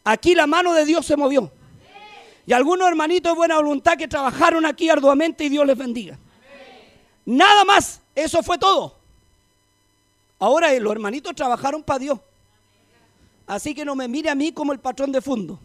[0.04, 1.50] Aquí la mano de Dios se movió.
[2.46, 6.18] Y algunos hermanitos de buena voluntad que trabajaron aquí arduamente y Dios les bendiga.
[7.26, 8.02] Nada más.
[8.16, 9.03] Eso fue todo.
[10.44, 12.20] Ahora los hermanitos trabajaron para Dios.
[13.48, 15.58] Así que no me mire a mí como el patrón de fondo.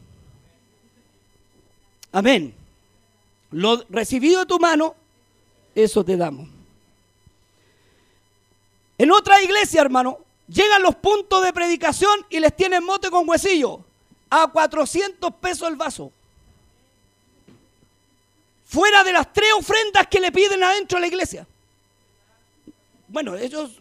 [2.12, 2.54] Amén.
[3.50, 4.94] Lo recibido de tu mano,
[5.74, 6.48] eso te damos.
[8.98, 13.80] En otra iglesia, hermano, llegan los puntos de predicación y les tienen mote con huesillo.
[14.30, 16.12] A 400 pesos el vaso.
[18.64, 21.48] Fuera de las tres ofrendas que le piden adentro de la iglesia.
[23.08, 23.72] Bueno, ellos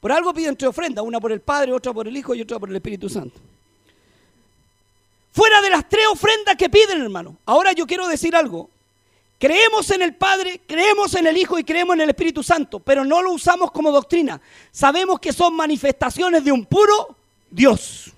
[0.00, 2.58] por algo piden tres ofrendas, una por el Padre, otra por el Hijo y otra
[2.58, 3.38] por el Espíritu Santo.
[5.32, 7.36] Fuera de las tres ofrendas que piden, hermano.
[7.46, 8.70] Ahora yo quiero decir algo.
[9.38, 13.04] Creemos en el Padre, creemos en el Hijo y creemos en el Espíritu Santo, pero
[13.04, 14.40] no lo usamos como doctrina.
[14.70, 17.16] Sabemos que son manifestaciones de un puro
[17.50, 18.12] Dios.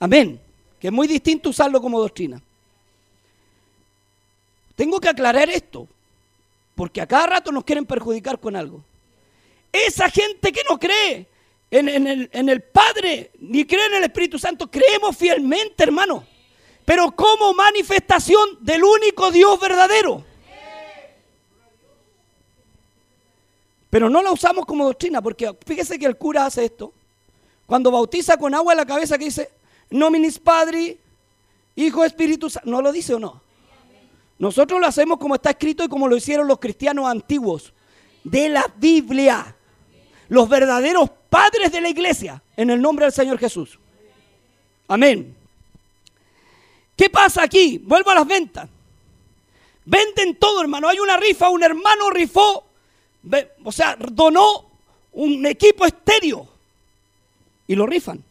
[0.00, 0.40] Amén.
[0.80, 2.40] Que es muy distinto usarlo como doctrina.
[4.76, 5.88] Tengo que aclarar esto,
[6.74, 8.84] porque a cada rato nos quieren perjudicar con algo.
[9.72, 11.28] Esa gente que no cree
[11.70, 16.24] en, el, en el Padre ni cree en el Espíritu Santo, creemos fielmente, hermano
[16.88, 20.24] pero como manifestación del único Dios verdadero.
[23.90, 26.94] Pero no la usamos como doctrina, porque fíjese que el cura hace esto.
[27.66, 29.50] Cuando bautiza con agua en la cabeza que dice,
[29.90, 30.98] nominis Padri,
[31.76, 33.42] Hijo Espíritu Santo, ¿no lo dice o no?
[34.38, 37.74] Nosotros lo hacemos como está escrito y como lo hicieron los cristianos antiguos,
[38.24, 39.54] de la Biblia.
[40.28, 43.78] Los verdaderos padres de la iglesia, en el nombre del Señor Jesús.
[44.86, 45.34] Amén.
[46.96, 47.78] ¿Qué pasa aquí?
[47.78, 48.68] Vuelvo a las ventas.
[49.84, 50.88] Venden todo, hermano.
[50.88, 52.64] Hay una rifa, un hermano rifó,
[53.64, 54.66] o sea, donó
[55.12, 56.46] un equipo estéreo
[57.66, 58.22] y lo rifan.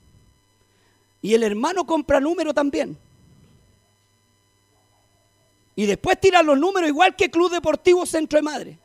[1.22, 2.98] Y el hermano compra número también.
[5.76, 8.78] Y después tiran los números igual que Club Deportivo Centro de Madre.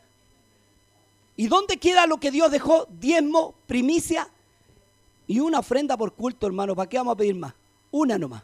[1.36, 2.86] ¿Y dónde queda lo que Dios dejó?
[2.90, 4.28] Diezmo, primicia
[5.26, 6.74] y una ofrenda por culto, hermano.
[6.74, 7.54] ¿Para qué vamos a pedir más?
[7.90, 8.42] Una nomás.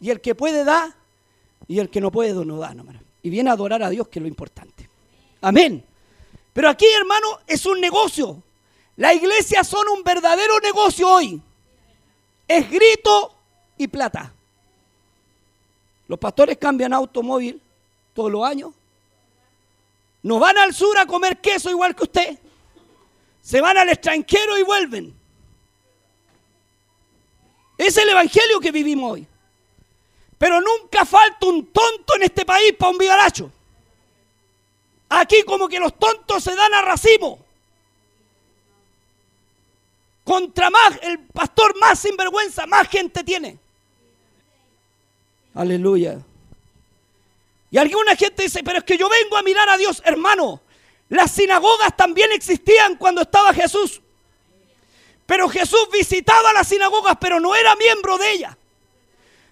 [0.00, 0.94] Y el que puede da,
[1.68, 3.00] y el que no puede no da, hermano.
[3.22, 4.88] Y viene a adorar a Dios, que es lo importante.
[5.40, 5.84] Amén.
[6.52, 8.42] Pero aquí, hermano, es un negocio.
[8.96, 11.40] La iglesia son un verdadero negocio hoy.
[12.48, 13.34] Es grito
[13.76, 14.32] y plata.
[16.08, 17.60] Los pastores cambian automóvil
[18.14, 18.72] todos los años.
[20.26, 22.36] No van al sur a comer queso igual que usted.
[23.40, 25.14] Se van al extranjero y vuelven.
[27.78, 29.26] Es el evangelio que vivimos hoy.
[30.36, 33.52] Pero nunca falta un tonto en este país para un vigaracho.
[35.10, 37.38] Aquí como que los tontos se dan a racimo.
[40.24, 43.60] Contra más, el pastor más sinvergüenza, más gente tiene.
[45.54, 46.20] Aleluya.
[47.70, 50.62] Y alguna gente dice, pero es que yo vengo a mirar a Dios, hermano.
[51.08, 54.00] Las sinagogas también existían cuando estaba Jesús.
[55.26, 58.56] Pero Jesús visitaba las sinagogas, pero no era miembro de ellas.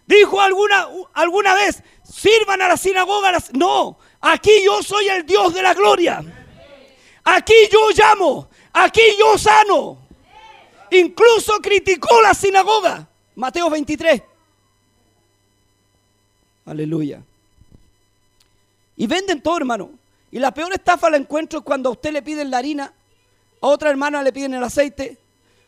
[0.07, 3.33] Dijo alguna, alguna vez, sirvan a la sinagoga.
[3.53, 6.23] No, aquí yo soy el Dios de la gloria.
[7.25, 9.99] Aquí yo llamo, aquí yo sano.
[10.91, 13.09] Incluso criticó la sinagoga.
[13.35, 14.23] Mateo 23.
[16.67, 17.23] Aleluya.
[18.97, 19.91] Y venden todo, hermano.
[20.31, 22.93] Y la peor estafa la encuentro cuando a usted le piden la harina,
[23.61, 25.17] a otra hermana le piden el aceite,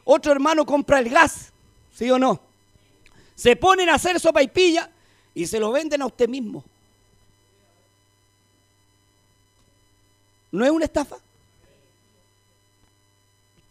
[0.05, 1.53] otro hermano compra el gas,
[1.95, 2.41] ¿sí o no?
[3.35, 4.91] Se ponen a hacer sopa y pilla
[5.35, 6.65] y se lo venden a usted mismo.
[10.51, 11.17] ¿No es una estafa?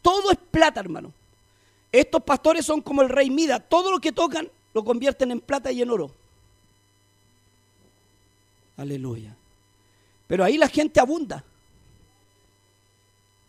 [0.02, 1.12] Todo es plata, hermano.
[1.91, 3.60] Estos pastores son como el rey Mida.
[3.60, 6.12] Todo lo que tocan lo convierten en plata y en oro.
[8.78, 9.36] Aleluya.
[10.28, 11.44] Pero ahí la gente abunda.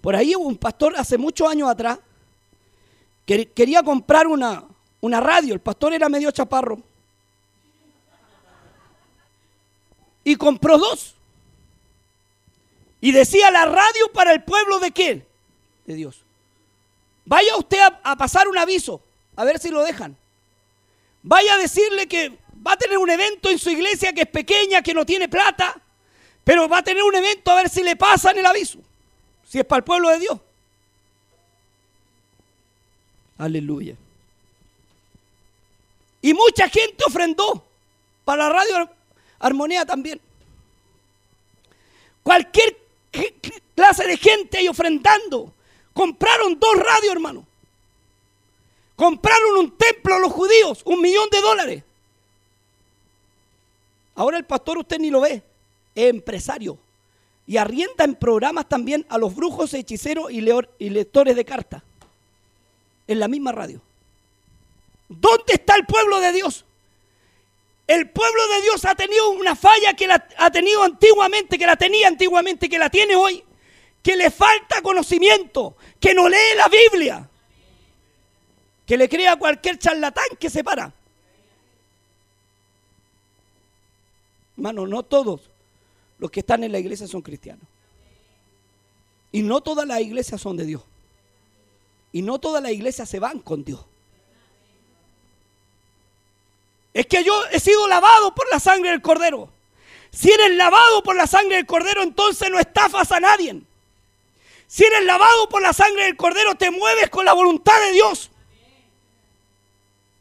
[0.01, 1.99] Por ahí hubo un pastor hace muchos años atrás
[3.25, 4.65] que quería comprar una,
[5.01, 6.79] una radio, el pastor era medio chaparro.
[10.23, 11.15] Y compró dos.
[13.01, 15.27] Y decía la radio para el pueblo de qué?
[15.87, 16.23] De Dios.
[17.25, 19.01] Vaya usted a pasar un aviso,
[19.35, 20.17] a ver si lo dejan.
[21.23, 24.83] Vaya a decirle que va a tener un evento en su iglesia que es pequeña,
[24.83, 25.81] que no tiene plata,
[26.47, 28.79] pero va a tener un evento a ver si le pasan el aviso,
[29.49, 30.39] si es para el pueblo de Dios.
[33.37, 33.97] Aleluya.
[36.23, 37.65] Y mucha gente ofrendó
[38.25, 38.89] para la radio
[39.41, 40.21] Armonía también.
[42.23, 42.79] Cualquier
[43.75, 45.53] clase de gente ahí ofrendando.
[45.93, 47.45] Compraron dos radios, hermano.
[48.95, 51.83] Compraron un templo a los judíos, un millón de dólares.
[54.15, 55.43] Ahora el pastor usted ni lo ve,
[55.97, 56.79] empresario.
[57.47, 60.39] Y arrienda en programas también a los brujos, hechiceros y,
[60.79, 61.83] y lectores de cartas.
[63.09, 63.81] En la misma radio.
[65.09, 66.65] ¿Dónde está el pueblo de Dios?
[67.87, 71.77] El pueblo de Dios ha tenido una falla que la ha tenido antiguamente, que la
[71.77, 73.45] tenía antiguamente, que la tiene hoy,
[74.03, 77.29] que le falta conocimiento, que no lee la Biblia,
[78.85, 80.93] que le crea cualquier charlatán que se para.
[84.57, 85.43] Hermano, no todos
[86.19, 87.67] los que están en la iglesia son cristianos.
[89.33, 90.83] Y no todas las iglesias son de Dios.
[92.13, 93.85] Y no todas las iglesias se van con Dios.
[96.95, 99.51] Es que yo he sido lavado por la sangre del cordero.
[100.11, 103.61] Si eres lavado por la sangre del cordero, entonces no estafas a nadie.
[104.67, 108.31] Si eres lavado por la sangre del cordero, te mueves con la voluntad de Dios.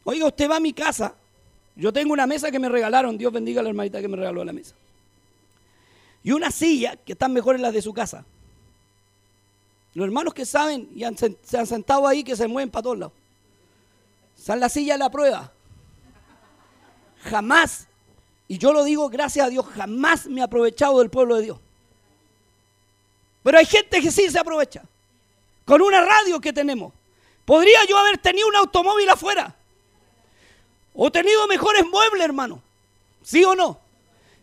[0.04, 1.16] Oiga, usted va a mi casa.
[1.78, 3.18] Yo tengo una mesa que me regalaron.
[3.18, 4.76] Dios bendiga a la hermanita que me regaló la mesa.
[6.26, 8.26] Y una silla que están mejores las de su casa.
[9.94, 13.14] Los hermanos que saben y se han sentado ahí que se mueven para todos lados.
[14.36, 15.54] San la silla de la prueba
[17.26, 17.88] jamás,
[18.48, 21.60] y yo lo digo gracias a Dios, jamás me he aprovechado del pueblo de Dios.
[23.44, 24.84] Pero hay gente que sí se aprovecha.
[25.66, 26.94] Con una radio que tenemos.
[27.44, 29.56] Podría yo haber tenido un automóvil afuera.
[30.94, 32.62] O tenido mejores muebles, hermano.
[33.22, 33.80] ¿Sí o no?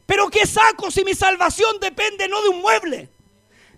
[0.06, 3.08] Pero ¿qué saco si mi salvación depende no de un mueble?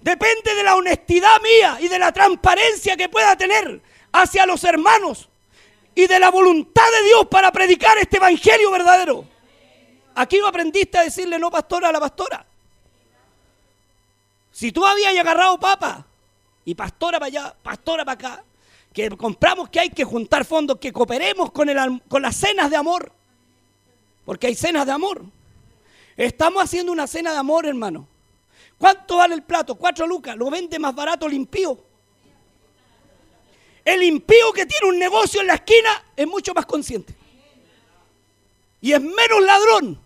[0.01, 3.81] Depende de la honestidad mía y de la transparencia que pueda tener
[4.13, 5.29] hacia los hermanos
[5.95, 9.25] y de la voluntad de Dios para predicar este evangelio verdadero.
[10.15, 12.47] Aquí no aprendiste a decirle no pastora a la pastora.
[14.53, 16.07] Si tú habías agarrado papa
[16.65, 18.45] y pastora para allá, pastora para acá,
[18.93, 22.77] que compramos que hay que juntar fondos, que cooperemos con, el, con las cenas de
[22.77, 23.11] amor,
[24.25, 25.25] porque hay cenas de amor.
[26.17, 28.07] Estamos haciendo una cena de amor, hermano.
[28.79, 29.75] ¿Cuánto vale el plato?
[29.75, 30.37] Cuatro lucas.
[30.37, 31.79] Lo vende más barato limpio.
[33.85, 37.15] El impío que tiene un negocio en la esquina es mucho más consciente.
[38.81, 39.99] Y es menos ladrón.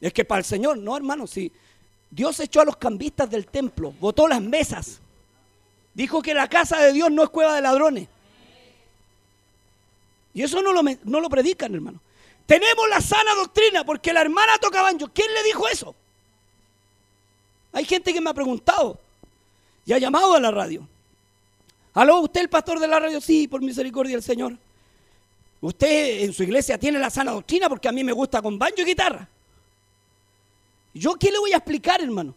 [0.00, 1.52] Es que para el Señor, no hermano, si
[2.10, 5.00] Dios echó a los cambistas del templo, botó las mesas,
[5.94, 8.08] dijo que la casa de Dios no es cueva de ladrones.
[10.34, 12.00] Y eso no lo, no lo predican, hermano.
[12.48, 15.10] Tenemos la sana doctrina porque la hermana toca banjo.
[15.12, 15.94] ¿Quién le dijo eso?
[17.74, 18.98] Hay gente que me ha preguntado
[19.84, 20.88] y ha llamado a la radio.
[21.92, 23.20] ¿Aló, usted el pastor de la radio?
[23.20, 24.56] Sí, por misericordia del Señor.
[25.60, 28.80] Usted en su iglesia tiene la sana doctrina porque a mí me gusta con banjo
[28.80, 29.28] y guitarra.
[30.94, 32.34] ¿Yo qué le voy a explicar, hermano?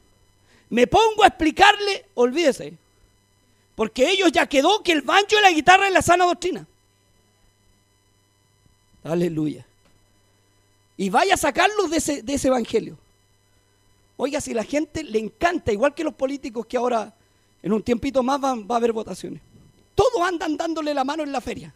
[0.69, 2.74] Me pongo a explicarle, olvídese,
[3.76, 6.67] porque ellos ya quedó que el banjo y la guitarra es la sana doctrina.
[9.06, 9.65] Aleluya.
[10.97, 12.97] Y vaya a sacarlos de ese, de ese evangelio.
[14.17, 17.13] Oiga, si la gente le encanta, igual que los políticos que ahora
[17.63, 19.41] en un tiempito más va a haber votaciones.
[19.95, 21.73] Todos andan dándole la mano en la feria.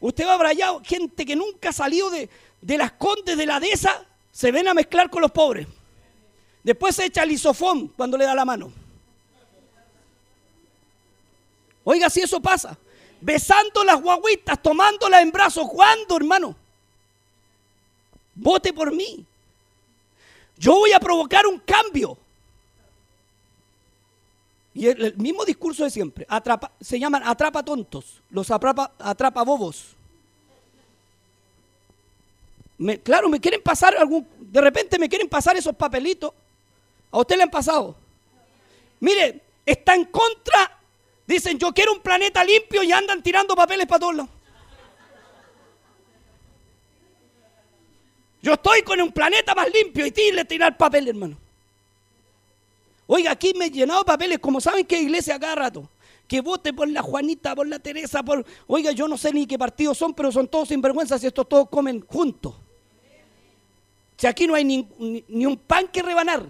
[0.00, 2.28] Usted va a allá, gente que nunca salió de,
[2.60, 5.66] de las condes de la dehesa, se ven a mezclar con los pobres.
[6.62, 8.72] Después se echa el isofón cuando le da la mano.
[11.84, 12.76] Oiga, si eso pasa.
[13.20, 15.68] Besando las guaguitas, tomándolas en brazos.
[15.70, 16.56] ¿Cuándo, hermano?
[18.34, 19.24] Vote por mí.
[20.56, 22.16] Yo voy a provocar un cambio.
[24.74, 26.26] Y el, mismo discurso de siempre.
[26.80, 29.94] Se llaman atrapa tontos, los atrapa, atrapa bobos.
[33.04, 36.32] claro, me quieren pasar algún, de repente me quieren pasar esos papelitos.
[37.12, 37.94] ¿A usted le han pasado?
[38.98, 40.78] Mire, está en contra.
[41.26, 44.33] Dicen, yo quiero un planeta limpio y andan tirando papeles para todos lados.
[48.44, 51.34] Yo estoy con un planeta más limpio y le tirar papel, hermano.
[53.06, 55.88] Oiga, aquí me he llenado papeles, como saben que iglesia cada rato.
[56.28, 58.44] Que vote por la Juanita, por la Teresa, por...
[58.66, 61.70] Oiga, yo no sé ni qué partidos son, pero son todos sinvergüenzas y estos todos
[61.70, 62.54] comen juntos.
[64.18, 64.86] Si aquí no hay ni,
[65.26, 66.44] ni un pan que rebanar.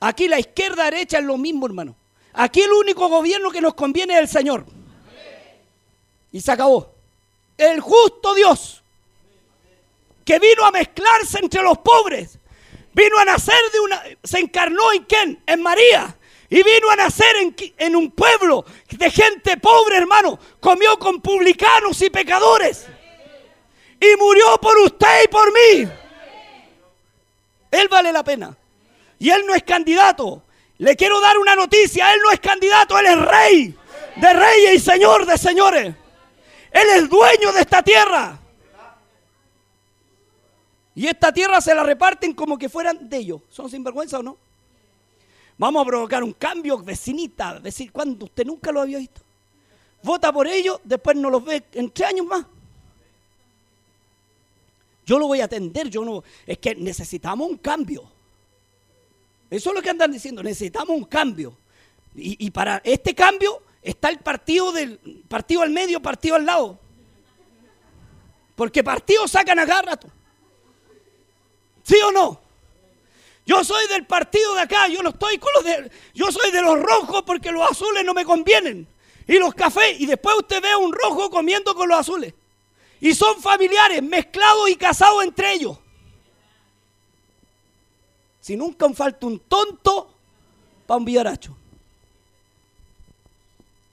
[0.00, 1.94] Aquí la izquierda derecha es lo mismo, hermano.
[2.32, 4.66] Aquí el único gobierno que nos conviene es el Señor.
[6.32, 6.92] Y se acabó.
[7.56, 8.81] El justo Dios,
[10.24, 12.38] que vino a mezclarse entre los pobres,
[12.92, 15.42] vino a nacer de una, se encarnó en quién?
[15.46, 16.16] En María.
[16.48, 20.38] Y vino a nacer en, en un pueblo de gente pobre, hermano.
[20.60, 22.86] Comió con publicanos y pecadores.
[23.98, 25.88] Y murió por usted y por mí.
[27.70, 28.54] Él vale la pena.
[29.18, 30.42] Y él no es candidato.
[30.76, 32.12] Le quiero dar una noticia.
[32.12, 33.78] Él no es candidato, él es rey
[34.16, 35.94] de reyes y señor de señores.
[36.70, 38.38] Él es dueño de esta tierra.
[40.94, 43.40] Y esta tierra se la reparten como que fueran de ellos.
[43.48, 44.36] ¿Son sinvergüenza o no?
[45.56, 47.60] Vamos a provocar un cambio, vecinita.
[47.60, 49.20] Decir, cuando usted nunca lo había visto.
[50.02, 52.44] Vota por ellos, después no los ve en tres años más.
[55.06, 56.22] Yo lo voy a atender, yo no.
[56.46, 58.04] Es que necesitamos un cambio.
[59.50, 61.56] Eso es lo que andan diciendo, necesitamos un cambio.
[62.14, 66.78] Y, para este cambio está el partido del partido al medio, partido al lado.
[68.54, 69.98] Porque partidos sacan a.
[71.82, 72.40] ¿Sí o no?
[73.44, 75.90] Yo soy del partido de acá, yo no estoy con los de.
[76.14, 78.86] Yo soy de los rojos porque los azules no me convienen.
[79.26, 82.34] Y los cafés, y después usted ve un rojo comiendo con los azules.
[83.00, 85.76] Y son familiares, mezclados y casados entre ellos.
[88.40, 90.12] Si nunca falta un tonto
[90.86, 91.56] para un villaracho.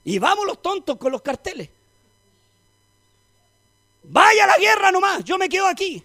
[0.04, 1.68] Y vamos los tontos con los carteles.
[4.04, 6.02] Vaya a la guerra nomás, yo me quedo aquí.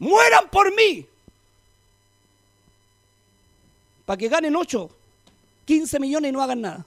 [0.00, 1.06] Mueran por mí.
[4.06, 4.90] Para que ganen 8,
[5.66, 6.86] 15 millones y no hagan nada.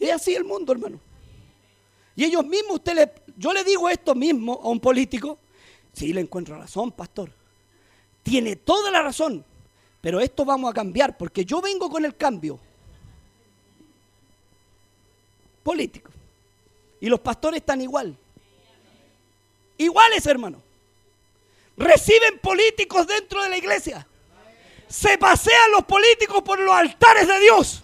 [0.00, 0.98] Es así el mundo, hermano.
[2.16, 5.38] Y ellos mismos, usted yo le digo esto mismo a un político,
[5.92, 7.30] sí le encuentro razón, pastor.
[8.22, 9.44] Tiene toda la razón,
[10.00, 12.58] pero esto vamos a cambiar porque yo vengo con el cambio
[15.62, 16.10] político.
[17.00, 18.16] Y los pastores están igual.
[19.76, 20.65] Iguales, hermano.
[21.76, 24.06] Reciben políticos dentro de la iglesia.
[24.88, 27.82] Se pasean los políticos por los altares de Dios.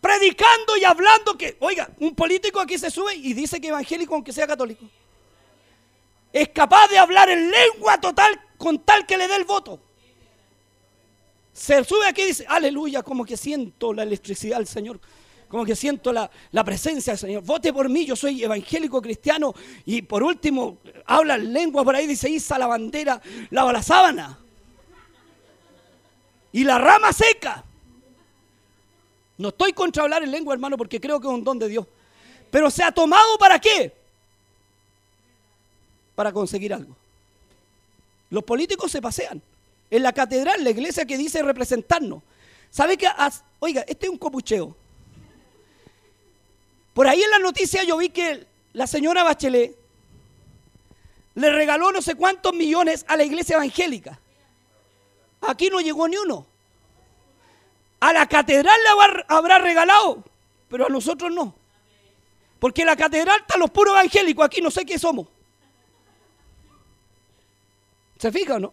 [0.00, 4.32] Predicando y hablando que, oiga, un político aquí se sube y dice que evangélico aunque
[4.32, 4.84] sea católico.
[6.32, 9.80] Es capaz de hablar en lengua total con tal que le dé el voto.
[11.52, 15.00] Se sube aquí y dice, aleluya, como que siento la electricidad del Señor
[15.54, 16.28] como que siento la,
[16.64, 17.44] presencia del Señor.
[17.44, 19.54] Vote por mí, yo soy evangélico cristiano.
[19.86, 24.36] Y por último, habla lengua por ahí, dice, iza la bandera, lava la sábana.
[26.50, 27.62] Y la rama seca.
[29.38, 31.86] No estoy contra hablar en lengua, hermano, porque creo que es un don de Dios.
[32.50, 33.94] Pero se ha tomado para qué?
[36.16, 36.96] Para conseguir algo.
[38.28, 39.40] Los políticos se pasean.
[39.88, 42.24] En la catedral, la iglesia que dice representarnos.
[42.72, 43.06] ¿Sabe qué?
[43.60, 44.74] Oiga, este es un copucheo.
[46.94, 49.76] Por ahí en la noticia yo vi que la señora Bachelet
[51.34, 54.18] le regaló no sé cuántos millones a la iglesia evangélica.
[55.42, 56.46] Aquí no llegó ni uno.
[57.98, 60.22] A la catedral le habrá regalado,
[60.68, 61.54] pero a nosotros no.
[62.60, 65.26] Porque la catedral está los puros evangélicos, aquí no sé qué somos.
[68.18, 68.72] ¿Se fija o no?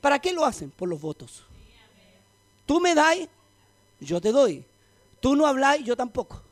[0.00, 0.70] ¿Para qué lo hacen?
[0.70, 1.42] Por los votos.
[2.64, 3.18] Tú me das,
[4.00, 4.64] yo te doy.
[5.20, 6.42] Tú no hablas, yo tampoco.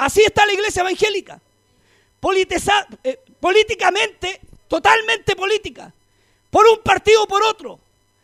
[0.00, 1.38] Así está la iglesia evangélica.
[3.04, 5.92] Eh, políticamente, totalmente política.
[6.50, 7.78] Por un partido o por otro.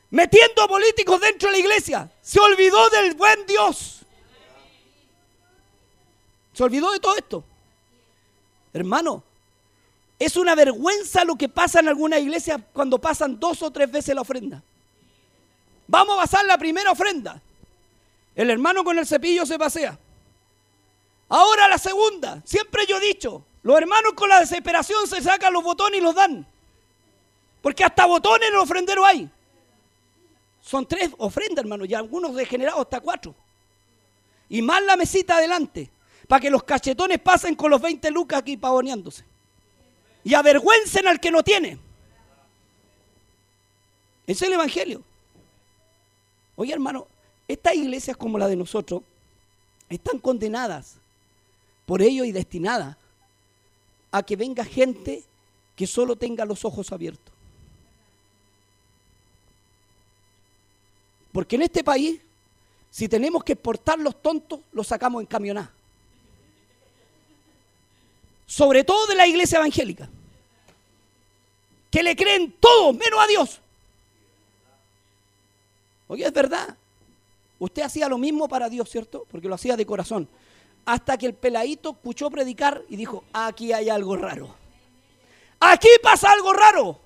[0.08, 2.10] Metiendo a políticos dentro de la iglesia.
[2.22, 4.00] Se olvidó del buen Dios.
[6.54, 7.44] Se olvidó de todo esto.
[8.72, 9.22] Hermano,
[10.18, 14.14] es una vergüenza lo que pasa en alguna iglesia cuando pasan dos o tres veces
[14.14, 14.62] la ofrenda.
[15.86, 17.38] Vamos a pasar la primera ofrenda.
[18.34, 19.98] El hermano con el cepillo se pasea.
[21.28, 22.42] Ahora la segunda.
[22.44, 26.14] Siempre yo he dicho, los hermanos con la desesperación se sacan los botones y los
[26.14, 26.46] dan.
[27.62, 29.28] Porque hasta botones en el ofrendero hay.
[30.62, 33.34] Son tres ofrendas, hermano, y algunos degenerados hasta cuatro.
[34.48, 35.90] Y más la mesita adelante,
[36.28, 39.24] para que los cachetones pasen con los 20 lucas aquí pavoneándose.
[40.22, 41.78] Y avergüencen al que no tiene.
[44.26, 45.02] Es el Evangelio.
[46.56, 47.06] Oye, hermano,
[47.46, 49.02] estas iglesias como la de nosotros
[49.88, 50.96] están condenadas
[51.86, 52.98] por ello y destinada
[54.10, 55.22] a que venga gente
[55.76, 57.32] que solo tenga los ojos abiertos.
[61.32, 62.18] Porque en este país,
[62.90, 65.70] si tenemos que exportar los tontos, los sacamos en camionada.
[68.46, 70.08] Sobre todo de la iglesia evangélica.
[71.90, 73.60] Que le creen todo menos a Dios.
[76.08, 76.74] Oye, es verdad.
[77.58, 79.26] Usted hacía lo mismo para Dios, ¿cierto?
[79.30, 80.28] Porque lo hacía de corazón.
[80.86, 84.54] Hasta que el peladito escuchó predicar y dijo, aquí hay algo raro.
[85.60, 87.00] Aquí pasa algo raro.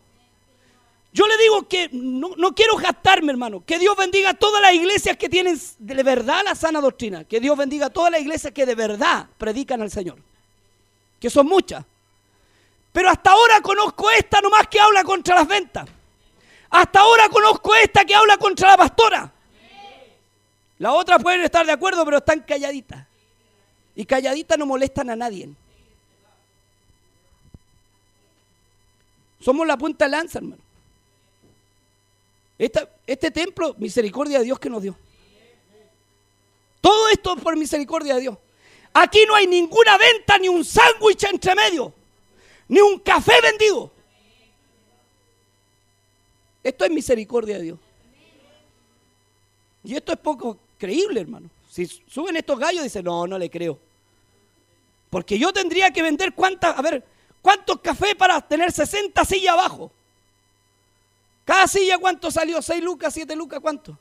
[1.12, 3.64] Yo le digo que no, no quiero gastarme, hermano.
[3.64, 7.24] Que Dios bendiga a todas las iglesias que tienen de verdad la sana doctrina.
[7.24, 10.18] Que Dios bendiga a todas las iglesias que de verdad predican al Señor.
[11.18, 11.84] Que son muchas.
[12.92, 15.88] Pero hasta ahora conozco esta nomás que habla contra las ventas.
[16.70, 19.32] Hasta ahora conozco esta que habla contra la pastora.
[20.78, 23.09] Las otras pueden estar de acuerdo, pero están calladitas.
[23.94, 25.48] Y calladitas no molestan a nadie.
[29.40, 30.62] Somos la punta de lanza, hermano.
[32.58, 34.96] este templo, misericordia de Dios que nos dio.
[36.80, 38.38] Todo esto por misericordia de Dios.
[38.92, 41.92] Aquí no hay ninguna venta ni un sándwich entre medio,
[42.68, 43.90] ni un café vendido.
[46.62, 47.78] Esto es misericordia de Dios.
[49.84, 51.48] Y esto es poco creíble, hermano.
[51.86, 53.78] Si suben estos gallos, dicen, no, no le creo.
[55.08, 57.02] Porque yo tendría que vender cuántas, a ver,
[57.40, 59.90] cuántos cafés para tener 60 sillas abajo.
[61.44, 62.58] Cada silla, ¿cuánto salió?
[62.58, 63.60] ¿6 lucas, 7 lucas?
[63.60, 63.96] ¿Cuánto?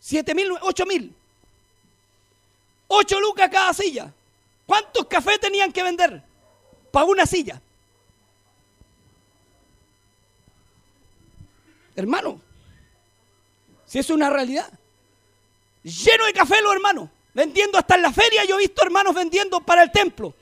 [0.00, 1.14] 7 mil, 8 mil.
[2.88, 4.12] 8 lucas cada silla.
[4.64, 6.22] ¿Cuántos cafés tenían que vender
[6.90, 7.60] para una silla?
[11.94, 12.40] Hermano,
[13.86, 14.77] si es una realidad.
[15.88, 18.44] Lleno de café los hermanos, vendiendo hasta en la feria.
[18.44, 20.34] Yo he visto hermanos vendiendo para el templo.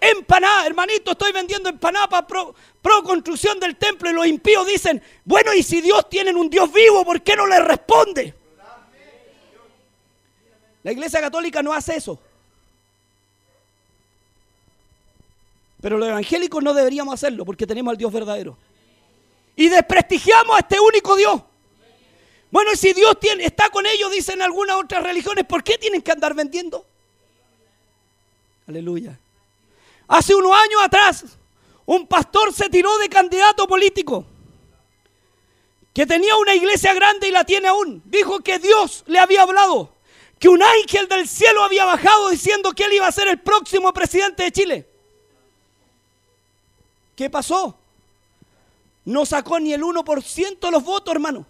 [0.00, 2.54] Empanada, hermanito, estoy vendiendo empanada para pro,
[3.02, 4.10] construcción del templo.
[4.10, 7.46] Y los impíos dicen, bueno, y si Dios tiene un Dios vivo, ¿por qué no
[7.46, 8.34] le responde?
[10.82, 12.18] La iglesia católica no hace eso.
[15.80, 18.56] Pero los evangélicos no deberíamos hacerlo porque tenemos al Dios verdadero
[19.56, 21.42] y desprestigiamos a este único Dios.
[22.54, 26.00] Bueno, y si Dios tiene, está con ellos, dicen algunas otras religiones, ¿por qué tienen
[26.00, 26.86] que andar vendiendo?
[28.68, 29.18] Aleluya.
[30.06, 31.24] Hace unos años atrás,
[31.84, 34.24] un pastor se tiró de candidato político
[35.92, 38.00] que tenía una iglesia grande y la tiene aún.
[38.04, 39.92] Dijo que Dios le había hablado,
[40.38, 43.92] que un ángel del cielo había bajado diciendo que él iba a ser el próximo
[43.92, 44.88] presidente de Chile.
[47.16, 47.76] ¿Qué pasó?
[49.04, 51.46] no sacó ni el 1% de los votos, hermano.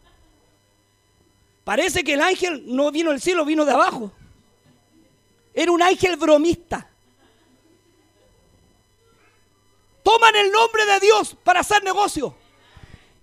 [1.65, 4.13] Parece que el ángel no vino del cielo, vino de abajo.
[5.55, 6.89] Era un ángel bromista.
[10.03, 12.37] Toman el nombre de Dios para hacer negocio.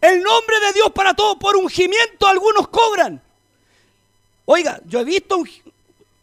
[0.01, 1.37] El nombre de Dios para todo.
[1.37, 3.21] Por ungimiento algunos cobran.
[4.45, 5.43] Oiga, yo he visto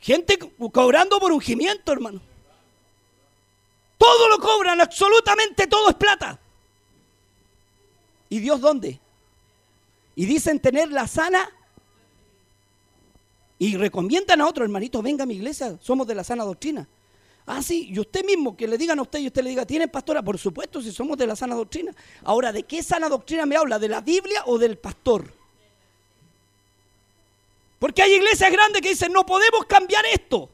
[0.00, 0.38] gente
[0.72, 2.20] cobrando por ungimiento, hermano.
[3.96, 6.38] Todo lo cobran, absolutamente todo es plata.
[8.28, 8.98] ¿Y Dios dónde?
[10.16, 11.48] Y dicen tener la sana
[13.58, 16.86] y recomiendan a otro hermanito, venga a mi iglesia, somos de la sana doctrina.
[17.46, 19.88] Ah, sí, y usted mismo, que le digan a usted y usted le diga, ¿tiene
[19.88, 20.22] pastora?
[20.22, 21.92] Por supuesto, si somos de la sana doctrina.
[22.24, 23.78] Ahora, ¿de qué sana doctrina me habla?
[23.78, 25.32] ¿De la Biblia o del pastor?
[27.78, 30.50] Porque hay iglesias grandes que dicen, no podemos cambiar esto.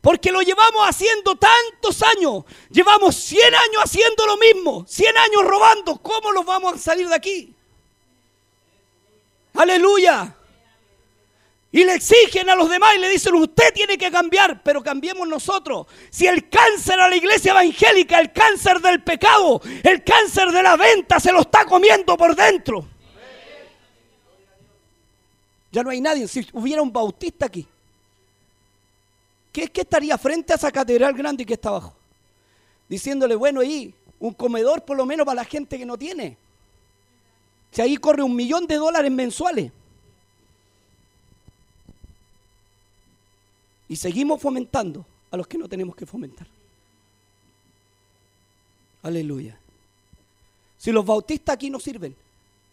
[0.00, 2.44] Porque lo llevamos haciendo tantos años.
[2.70, 4.84] Llevamos 100 años haciendo lo mismo.
[4.86, 5.96] 100 años robando.
[5.96, 7.54] ¿Cómo los vamos a salir de aquí?
[9.54, 10.36] Aleluya.
[11.72, 15.26] Y le exigen a los demás y le dicen, usted tiene que cambiar, pero cambiemos
[15.28, 15.86] nosotros.
[16.10, 20.76] Si el cáncer a la iglesia evangélica, el cáncer del pecado, el cáncer de la
[20.76, 22.86] venta se lo está comiendo por dentro.
[25.72, 26.26] Ya no hay nadie.
[26.28, 27.66] Si hubiera un bautista aquí,
[29.52, 31.94] ¿qué, que estaría frente a esa catedral grande que está abajo?
[32.88, 36.38] Diciéndole, bueno, ahí, un comedor por lo menos para la gente que no tiene.
[37.72, 39.70] Si ahí corre un millón de dólares mensuales.
[43.88, 46.46] Y seguimos fomentando a los que no tenemos que fomentar.
[49.02, 49.58] Aleluya.
[50.78, 52.16] Si los bautistas aquí no sirven,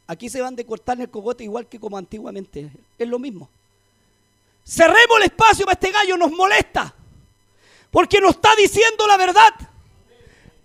[0.08, 2.72] aquí se van de cortar el cogote igual que como antiguamente.
[2.98, 3.50] Es lo mismo.
[4.66, 6.94] Cerremos el espacio para este gallo, nos molesta.
[7.92, 9.54] Porque nos está diciendo la verdad.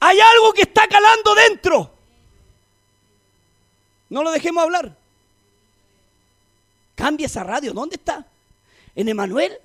[0.01, 1.93] Hay algo que está calando dentro.
[4.09, 4.97] No lo dejemos hablar.
[6.95, 7.73] Cambia esa radio.
[7.73, 8.27] ¿Dónde está?
[8.95, 9.59] ¿En Emanuel?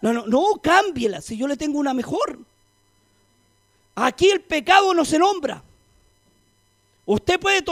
[0.00, 1.20] No, no, no, cámbiela.
[1.20, 2.38] Si yo le tengo una mejor.
[3.94, 5.62] Aquí el pecado no se nombra.
[7.06, 7.64] Usted puede.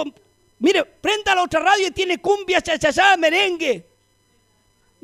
[0.59, 3.85] Mire, prenda la otra radio y tiene cumbia, chachachá, merengue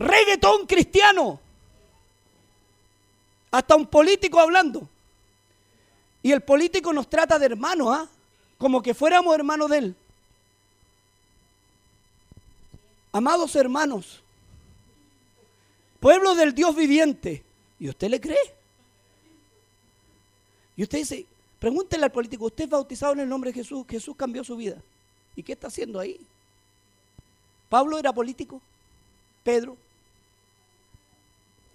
[0.01, 1.39] reggaetón cristiano.
[3.51, 4.89] Hasta un político hablando.
[6.23, 8.09] Y el político nos trata de hermanos, ¿ah?
[8.59, 9.95] Como que fuéramos hermanos de él.
[13.13, 14.23] Amados hermanos,
[16.01, 17.45] pueblo del Dios viviente,
[17.79, 18.55] ¿y usted le cree?
[20.77, 21.27] Y usted dice,
[21.59, 23.87] pregúntele al político, ¿usted es bautizado en el nombre de Jesús?
[23.89, 24.77] Jesús cambió su vida.
[25.37, 26.19] ¿Y qué está haciendo ahí?
[27.69, 28.61] ¿Pablo era político?
[29.45, 29.77] ¿Pedro?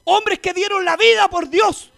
[0.03, 1.91] Hombres que dieron la vida por Dios.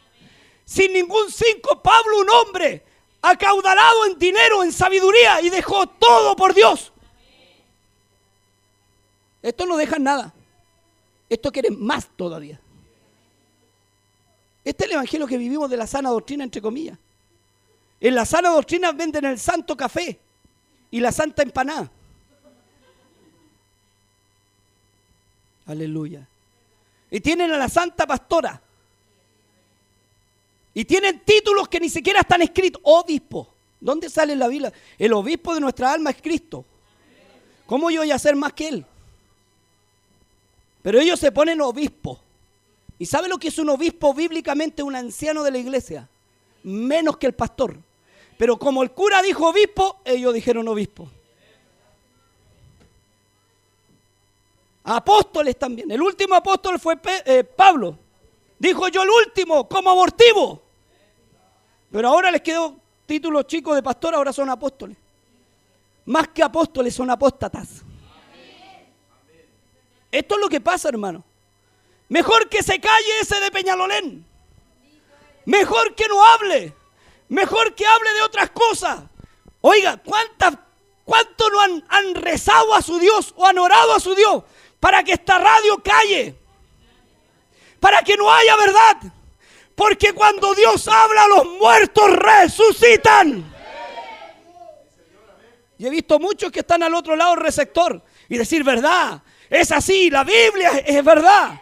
[0.66, 2.84] Sin ningún cinco, Pablo un hombre
[3.22, 6.92] acaudalado en dinero, en sabiduría y dejó todo por Dios.
[9.42, 10.34] Esto no deja nada.
[11.30, 12.60] Esto quiere más todavía.
[14.64, 16.98] Este es el evangelio que vivimos de la sana doctrina, entre comillas.
[18.00, 20.20] En la sana doctrina venden el santo café
[20.92, 21.90] y la santa empanada.
[25.66, 26.28] Aleluya.
[27.10, 28.62] Y tienen a la santa pastora.
[30.74, 32.82] Y tienen títulos que ni siquiera están escritos.
[32.84, 33.48] Obispo.
[33.80, 34.72] ¿Dónde sale la Biblia?
[34.98, 36.66] El obispo de nuestra alma es Cristo.
[37.66, 38.86] ¿Cómo yo voy a ser más que él?
[40.88, 42.18] Pero ellos se ponen obispo.
[42.98, 44.82] ¿Y sabe lo que es un obispo bíblicamente?
[44.82, 46.08] Un anciano de la iglesia.
[46.64, 47.78] Menos que el pastor.
[48.38, 51.10] Pero como el cura dijo obispo, ellos dijeron obispo.
[54.86, 55.92] Apóstoles también.
[55.92, 58.00] El último apóstol fue eh, Pablo.
[58.58, 60.62] Dijo yo el último, como abortivo.
[61.92, 64.96] Pero ahora les quedó título chico de pastor, ahora son apóstoles.
[66.06, 67.84] Más que apóstoles, son apóstatas.
[70.12, 71.24] Esto es lo que pasa, hermano.
[72.10, 74.26] Mejor que se calle ese de Peñalolén.
[75.46, 76.74] Mejor que no hable.
[77.30, 79.04] Mejor que hable de otras cosas.
[79.62, 80.56] Oiga, ¿cuántas,
[81.04, 84.44] ¿cuánto no han, rezado a su Dios o han orado a su Dios
[84.80, 86.36] para que esta radio calle?
[87.80, 88.98] Para que no haya verdad.
[89.76, 93.54] Porque cuando Dios habla, los muertos resucitan.
[95.78, 99.22] Y he visto muchos que están al otro lado del receptor y decir verdad.
[99.50, 101.62] Es así, la Biblia es verdad.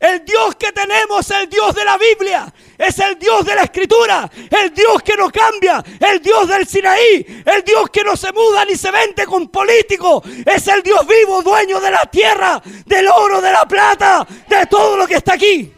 [0.00, 4.30] El Dios que tenemos el Dios de la Biblia, es el Dios de la Escritura,
[4.48, 8.64] el Dios que no cambia, el Dios del Sinaí, el Dios que no se muda
[8.64, 13.40] ni se vende con políticos, es el Dios vivo, dueño de la tierra, del oro,
[13.40, 15.72] de la plata, de todo lo que está aquí.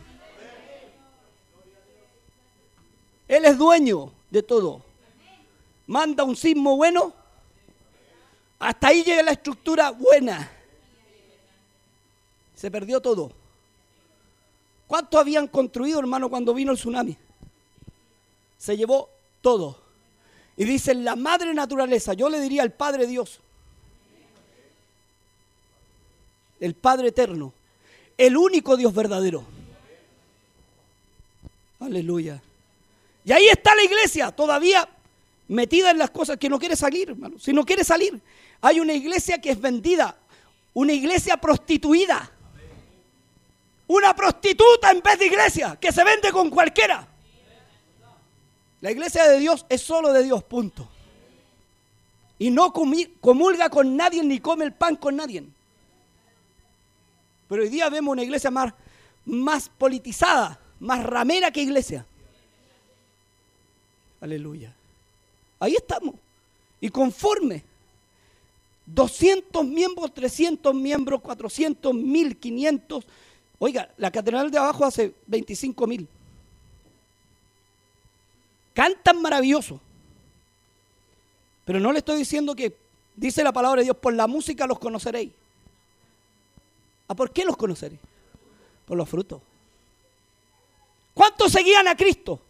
[3.26, 4.82] Él es dueño de todo.
[5.86, 7.14] Manda un sismo bueno,
[8.58, 10.59] hasta ahí llega la estructura buena.
[12.60, 13.32] Se perdió todo.
[14.86, 17.16] ¿Cuánto habían construido, hermano, cuando vino el tsunami?
[18.58, 19.08] Se llevó
[19.40, 19.78] todo.
[20.58, 23.40] Y dice la madre naturaleza, yo le diría el Padre Dios,
[26.60, 27.54] el Padre eterno,
[28.18, 29.42] el único Dios verdadero.
[31.78, 32.42] Aleluya.
[33.24, 34.86] Y ahí está la iglesia, todavía
[35.48, 37.38] metida en las cosas que no quiere salir, hermano.
[37.38, 38.20] Si no quiere salir,
[38.60, 40.14] hay una iglesia que es vendida,
[40.74, 42.30] una iglesia prostituida.
[43.90, 47.08] Una prostituta en vez de iglesia, que se vende con cualquiera.
[48.80, 50.88] La iglesia de Dios es solo de Dios, punto.
[52.38, 55.42] Y no comulga con nadie ni come el pan con nadie.
[57.48, 58.72] Pero hoy día vemos una iglesia más,
[59.24, 62.06] más politizada, más ramera que iglesia.
[64.20, 64.72] Aleluya.
[65.58, 66.14] Ahí estamos.
[66.80, 67.64] Y conforme
[68.86, 73.04] 200 miembros, 300 miembros, 400, 1500
[73.62, 76.08] Oiga, la catedral de abajo hace 25 mil.
[78.72, 79.78] Cantan maravilloso.
[81.66, 82.74] Pero no le estoy diciendo que,
[83.14, 85.30] dice la palabra de Dios, por la música los conoceréis.
[87.06, 88.00] ¿A por qué los conoceréis?
[88.86, 89.42] Por los frutos.
[91.12, 92.40] ¿Cuántos seguían a Cristo?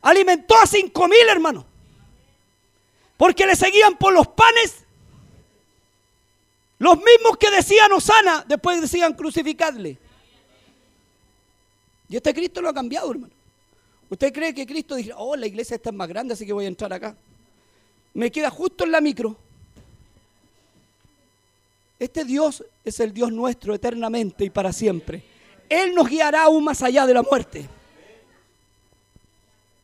[0.00, 1.66] Alimentó a cinco mil hermanos.
[3.18, 4.85] Porque le seguían por los panes
[6.78, 9.98] los mismos que decían Osana, después decían crucificadle.
[12.08, 13.32] Y este Cristo lo ha cambiado, hermano.
[14.08, 16.68] ¿Usted cree que Cristo dice, oh, la iglesia está más grande, así que voy a
[16.68, 17.16] entrar acá?
[18.14, 19.36] Me queda justo en la micro.
[21.98, 25.22] Este Dios es el Dios nuestro eternamente y para siempre.
[25.68, 27.66] Él nos guiará aún más allá de la muerte.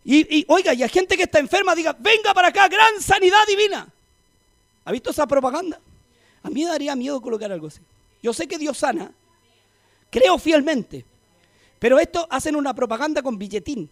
[0.04, 3.44] Y, y oiga, y a gente que está enferma diga, venga para acá, gran sanidad
[3.48, 3.88] divina.
[4.84, 5.80] ¿Ha visto esa propaganda?
[6.42, 7.80] A mí me daría miedo colocar algo así.
[8.22, 9.12] Yo sé que Dios sana,
[10.10, 11.04] creo fielmente,
[11.78, 13.88] pero esto hacen una propaganda con billetín.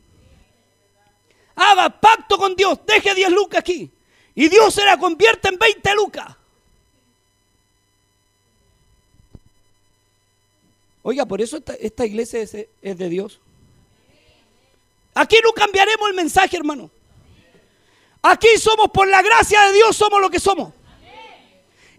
[1.57, 3.91] Haga pacto con Dios, deje 10 lucas aquí
[4.35, 6.37] y Dios se la convierte en 20 lucas.
[11.03, 13.41] Oiga, por eso esta, iglesia es, es de Dios.
[15.15, 16.91] Aquí no cambiaremos el mensaje, hermano.
[18.23, 20.73] Aquí somos por la gracia de Dios, somos lo que somos.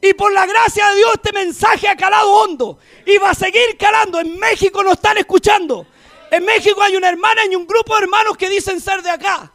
[0.02, 3.78] Y por la gracia de Dios este mensaje ha calado hondo y va a seguir
[3.78, 4.20] calando.
[4.20, 5.86] En México nos están escuchando.
[6.32, 9.54] En México hay una hermana y un grupo de hermanos que dicen ser de acá.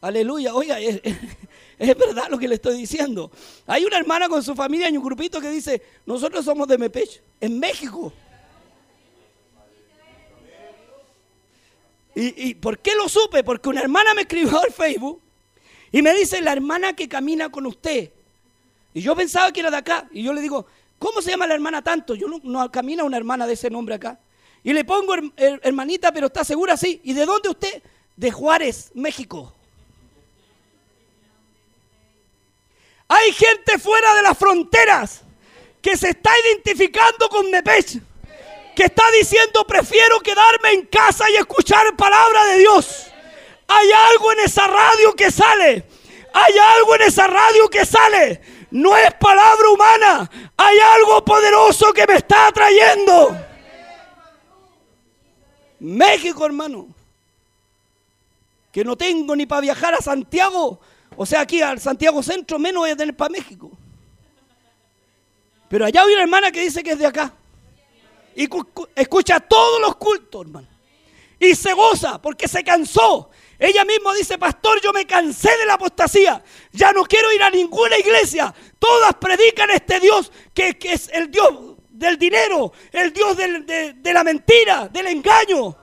[0.00, 1.00] Aleluya, oiga, es,
[1.78, 3.32] verdad lo que le estoy diciendo.
[3.66, 7.20] Hay una hermana con su familia y un grupito que dice, nosotros somos de Mepech,
[7.40, 8.12] en México.
[12.14, 13.42] ¿Y, ¿Y por qué lo supe?
[13.42, 15.20] Porque una hermana me escribió al Facebook
[15.90, 18.10] y me dice, la hermana que camina con usted.
[18.94, 20.08] Y yo pensaba que era de acá.
[20.12, 20.66] Y yo le digo,
[20.98, 22.14] ¿cómo se llama la hermana tanto?
[22.14, 24.18] Yo no, no camina una hermana de ese nombre acá.
[24.64, 27.00] Y le pongo, hermanita, pero está segura, sí.
[27.04, 27.82] ¿Y de dónde usted?
[28.16, 29.52] De Juárez, México.
[33.08, 35.22] Hay gente fuera de las fronteras
[35.82, 37.98] que se está identificando con Nepech,
[38.74, 43.08] que está diciendo prefiero quedarme en casa y escuchar palabra de Dios.
[43.66, 45.84] Hay algo en esa radio que sale.
[46.32, 48.40] Hay algo en esa radio que sale.
[48.72, 50.30] No es palabra humana.
[50.56, 53.36] Hay algo poderoso que me está atrayendo.
[55.78, 56.88] México, hermano.
[58.72, 60.80] Que no tengo ni para viajar a Santiago.
[61.16, 63.70] O sea, aquí al Santiago Centro menos voy a para México.
[65.68, 67.30] Pero allá hay una hermana que dice que es de acá.
[68.34, 68.48] Y
[68.96, 70.68] escucha todos los cultos, hermano.
[71.38, 73.28] Y se goza porque se cansó.
[73.62, 76.42] Ella misma dice, pastor, yo me cansé de la apostasía.
[76.72, 78.52] Ya no quiero ir a ninguna iglesia.
[78.76, 84.88] Todas predican este Dios que, es el Dios del dinero, el Dios de, la mentira,
[84.88, 85.76] del engaño.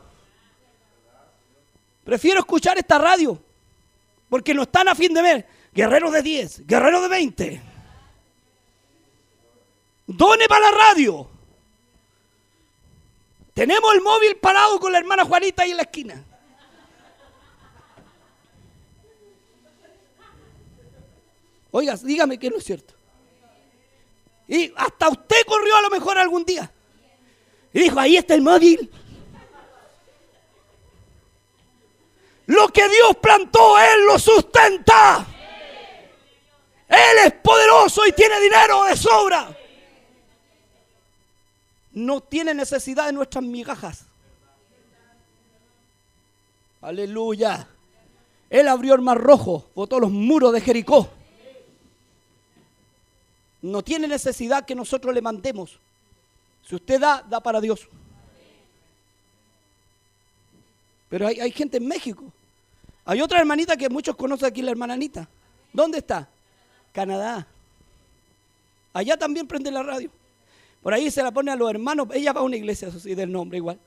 [2.03, 3.41] Prefiero escuchar esta radio,
[4.29, 5.45] porque no están a fin de mes.
[5.73, 7.61] Guerreros de 10, guerreros de 20.
[10.05, 11.29] Done para la radio.
[13.53, 16.25] Tenemos el móvil parado con la hermana Juanita ahí en la esquina.
[21.71, 22.93] Oiga, dígame que no es cierto.
[24.47, 26.71] Y hasta usted corrió a lo mejor algún día.
[27.71, 28.89] Y dijo, ahí está el móvil.
[32.47, 35.27] Lo que Dios plantó, Él lo sustenta.
[36.87, 39.55] Él es poderoso y tiene dinero de sobra.
[41.91, 44.05] No tiene necesidad de nuestras migajas.
[46.81, 47.67] Aleluya.
[48.49, 51.18] Él abrió el mar rojo, botó los muros de Jericó.
[53.61, 55.79] No tiene necesidad que nosotros le mandemos.
[56.67, 57.87] Si usted da, da para Dios.
[61.09, 62.23] Pero hay, gente en México.
[63.05, 65.27] Hay otra hermanita que muchos conocen aquí, la hermana Anita.
[65.73, 66.29] ¿Dónde está?
[66.93, 67.47] Canadá.
[68.93, 70.11] Allá también prende la radio.
[70.83, 72.07] Por ahí se la pone a los hermanos.
[72.13, 73.79] Ella va a una iglesia, eso sí, del nombre igual.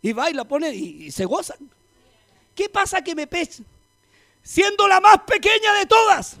[0.00, 1.58] Y va y la pone y, se gozan.
[2.54, 3.62] ¿Qué pasa que me pesa?
[4.42, 6.36] Siendo la más pequeña de todas.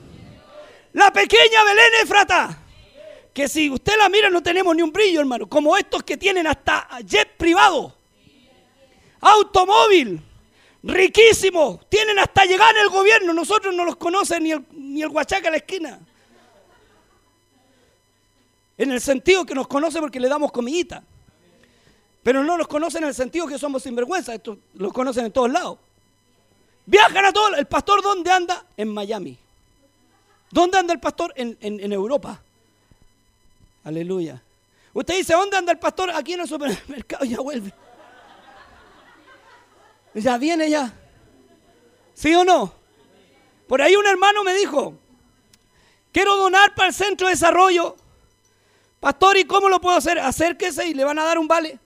[0.92, 2.61] La pequeña Belén Efrata
[3.32, 6.46] que si usted la mira no tenemos ni un brillo, hermano, como estos que tienen
[6.46, 7.94] hasta jet privado,
[9.20, 10.20] automóvil,
[10.82, 15.08] riquísimo, tienen hasta llegar en el gobierno, nosotros no los conocen ni el, ni el
[15.08, 16.00] huachaca a la esquina.
[18.76, 21.02] En el sentido que nos conoce porque le damos comidita.
[22.22, 25.50] Pero no nos conocen en el sentido que somos sinvergüenza, estos los conocen en todos
[25.50, 25.78] lados.
[26.84, 27.58] Viajan a todos.
[27.58, 28.64] ¿El pastor dónde anda?
[28.76, 29.38] En Miami.
[30.50, 31.32] ¿Dónde anda el pastor?
[31.36, 32.42] En, en Europa.
[33.84, 34.42] Aleluya.
[34.92, 36.10] Usted dice, ¿dónde anda el pastor?
[36.10, 37.72] Aquí en el supermercado, ya vuelve.
[40.14, 40.92] Ya viene ya.
[42.14, 42.72] ¿Sí o no?
[43.66, 44.94] Por ahí un hermano me dijo,
[46.12, 47.96] quiero donar para el centro de desarrollo.
[49.00, 50.18] Pastor, ¿y cómo lo puedo hacer?
[50.18, 51.78] Acérquese y le van a dar un vale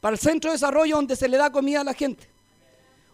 [0.00, 2.28] para el centro de desarrollo donde se le da comida a la gente.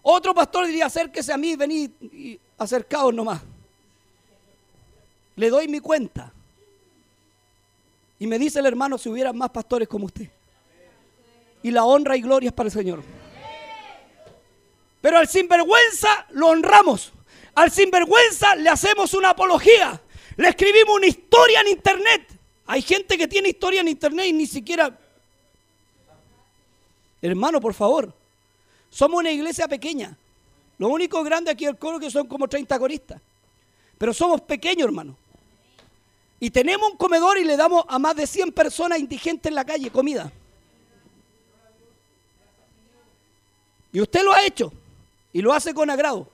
[0.02, 3.40] Otro pastor diría, acérquese a mí, vení y acercaos nomás.
[5.36, 6.32] Le doy mi cuenta.
[8.20, 10.28] Y me dice el hermano, si hubieran más pastores como usted.
[11.62, 13.02] Y la honra y gloria es para el Señor.
[15.00, 17.12] Pero al sinvergüenza lo honramos.
[17.54, 19.98] Al sinvergüenza le hacemos una apología.
[20.36, 22.28] Le escribimos una historia en internet.
[22.66, 24.96] Hay gente que tiene historia en internet y ni siquiera...
[27.22, 28.12] Hermano, por favor.
[28.90, 30.14] Somos una iglesia pequeña.
[30.76, 33.20] Lo único grande aquí el coro que son como 30 coristas.
[33.96, 35.16] Pero somos pequeños, hermano.
[36.40, 39.64] Y tenemos un comedor y le damos a más de 100 personas indigentes en la
[39.64, 40.32] calle comida.
[43.92, 44.72] Y usted lo ha hecho.
[45.32, 46.28] Y lo hace con agrado.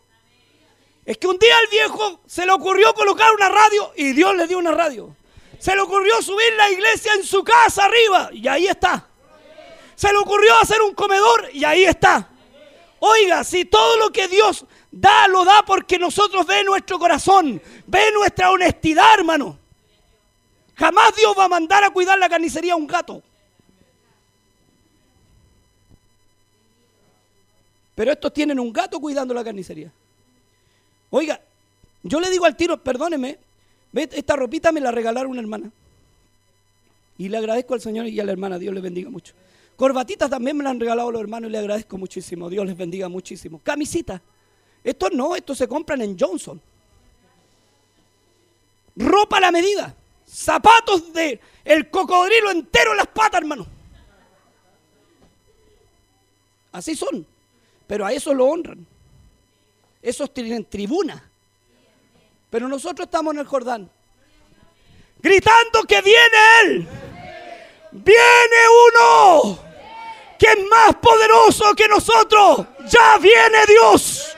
[1.05, 4.47] Es que un día al viejo se le ocurrió colocar una radio y Dios le
[4.47, 5.15] dio una radio.
[5.59, 9.09] Se le ocurrió subir la iglesia en su casa arriba y ahí está.
[9.97, 12.29] Se le ocurrió hacer un comedor y ahí está.
[12.99, 18.13] Oiga, si todo lo que Dios da, lo da porque nosotros ve nuestro corazón, ve
[18.13, 19.59] nuestra honestidad, hermano.
[20.77, 23.23] Jamás Dios va a mandar a cuidar la carnicería a un gato.
[27.95, 29.91] Pero estos tienen un gato cuidando la carnicería.
[31.09, 31.41] Oiga,
[32.03, 33.39] yo le digo al tiro, perdóneme,
[33.95, 35.71] esta ropita me la regalaron una hermana.
[37.17, 39.33] Y le agradezco al Señor y a la hermana, Dios les bendiga mucho.
[39.77, 43.09] Corbatitas también me la han regalado los hermanos y le agradezco muchísimo, Dios les bendiga
[43.09, 43.61] muchísimo.
[43.65, 44.21] Camisita.
[44.85, 46.61] Estos no, estos se compran en Johnson.
[48.95, 49.95] Ropa a la medida.
[50.29, 53.67] Zapatos de el cocodrilo entero en las patas, hermano.
[56.73, 57.27] Así son.
[57.87, 58.87] Pero a eso lo honran.
[60.03, 61.29] Esos tienen tribuna.
[62.51, 63.91] Pero nosotros estamos en el Jordán.
[65.21, 66.89] Gritando que viene Él.
[67.93, 68.57] Viene
[68.89, 69.59] uno
[70.39, 72.67] que es más poderoso que nosotros.
[72.89, 74.37] Ya viene Dios.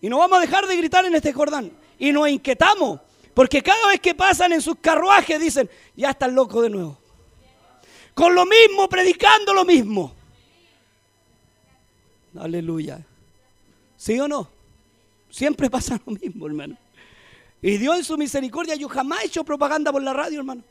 [0.00, 1.70] Y no vamos a dejar de gritar en este Jordán.
[1.98, 3.00] Y nos inquietamos.
[3.34, 6.98] Porque cada vez que pasan en sus carruajes dicen, ya están locos de nuevo.
[8.14, 10.14] Con lo mismo, predicando lo mismo.
[12.38, 13.04] Aleluya.
[13.96, 14.48] ¿Sí o no?
[15.30, 16.76] Siempre pasa lo mismo, hermano.
[17.62, 20.62] Y Dios en su misericordia, yo jamás he hecho propaganda por la radio, hermano.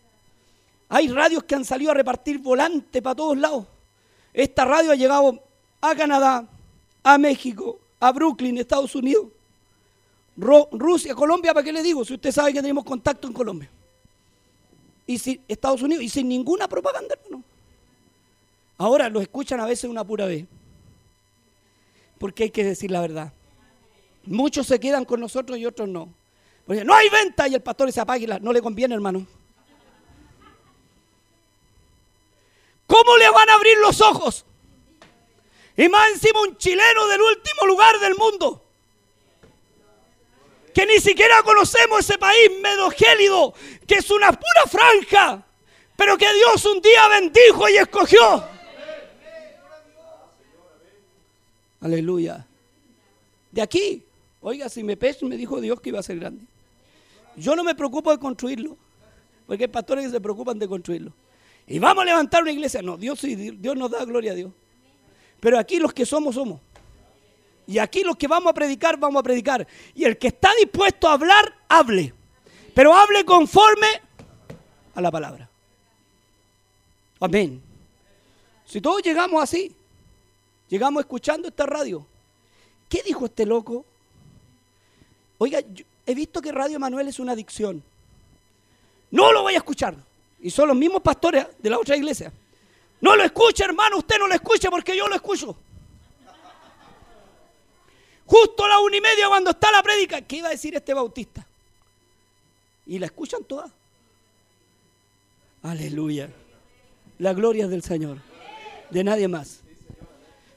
[0.90, 3.66] Hay radios que han salido a repartir volantes para todos lados.
[4.34, 5.42] Esta radio ha llegado
[5.80, 6.46] a Canadá,
[7.02, 9.28] a México, a Brooklyn, Estados Unidos,
[10.38, 12.04] Rusia, Colombia, ¿para qué le digo?
[12.06, 13.70] Si usted sabe que tenemos contacto en Colombia.
[15.06, 17.44] Y si Estados Unidos, y sin ninguna propaganda, hermano.
[18.78, 20.46] Ahora lo escuchan a veces una pura vez
[22.22, 23.34] porque hay que decir la verdad.
[24.28, 26.14] Muchos se quedan con nosotros y otros no.
[26.68, 29.26] Porque no hay venta y el pastor se apaga no le conviene, hermano.
[32.86, 34.46] ¿Cómo le van a abrir los ojos?
[35.76, 38.64] Y más encima un chileno del último lugar del mundo.
[40.74, 43.54] Que ni siquiera conocemos ese país medogélido,
[43.86, 45.46] que es una pura franja,
[45.96, 48.44] pero que Dios un día bendijo y escogió.
[51.82, 52.46] Aleluya.
[53.52, 54.04] De aquí,
[54.40, 56.46] oiga, si me peso, me dijo Dios que iba a ser grande.
[57.36, 58.78] Yo no me preocupo de construirlo,
[59.48, 61.12] porque hay pastores que se preocupan de construirlo.
[61.68, 62.82] Y vamos a levantar una iglesia.
[62.82, 64.52] No, Dios Dios nos da gloria a Dios.
[65.40, 66.60] Pero aquí los que somos, somos.
[67.72, 69.66] Y aquí los que vamos a predicar, vamos a predicar.
[69.96, 72.14] Y el que está dispuesto a hablar, hable.
[72.74, 73.88] Pero hable conforme
[74.94, 75.50] a la palabra.
[77.20, 77.62] Amén.
[78.66, 79.76] Si todos llegamos así,
[80.72, 82.06] Llegamos escuchando esta radio.
[82.88, 83.84] ¿Qué dijo este loco?
[85.38, 85.60] Oiga,
[86.06, 87.84] he visto que Radio Manuel es una adicción.
[89.12, 89.98] No lo voy a escuchar.
[90.40, 92.32] Y son los mismos pastores de la otra iglesia.
[93.02, 95.58] No lo escuche, hermano, usted no lo escuche porque yo lo escucho.
[98.32, 100.94] Justo a la una y media cuando está la prédica, ¿qué iba a decir este
[100.94, 101.46] bautista?
[102.86, 103.70] Y la escuchan todas.
[105.62, 106.30] Aleluya.
[107.20, 108.20] La gloria del Señor.
[108.90, 109.60] De nadie más.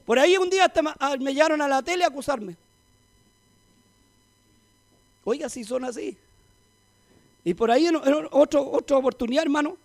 [0.05, 0.71] Por ahí un día
[1.19, 2.55] me llamaron a la tele a acusarme.
[5.25, 6.15] Oiga, si son así.
[7.43, 7.97] Y por ahí en,
[8.31, 9.75] otro, otra oportunidad, hermano,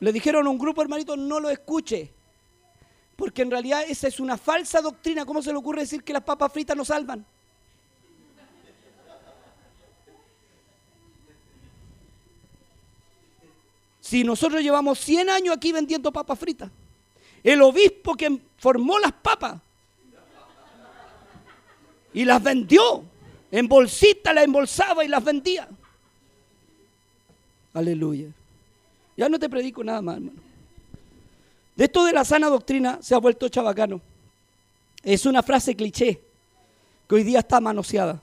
[0.00, 2.10] le dijeron a un grupo, hermanito, no lo escuche.
[3.16, 5.24] Porque en realidad esa es una falsa doctrina.
[5.24, 7.24] ¿Cómo se le ocurre decir que las papas fritas no salvan?
[14.00, 16.70] Si nosotros llevamos 100 años aquí vendiendo papas fritas
[17.44, 19.60] el obispo que formó las papas
[22.12, 23.04] y las vendió.
[23.50, 25.68] En bolsita las embolsaba y las vendía.
[27.72, 28.28] Aleluya.
[29.16, 30.43] Ya no te predico nada más, hermano.
[31.76, 34.00] De esto de la sana doctrina se ha vuelto chabacano.
[35.02, 36.20] Es una frase cliché
[37.08, 38.20] que hoy día está manoseada.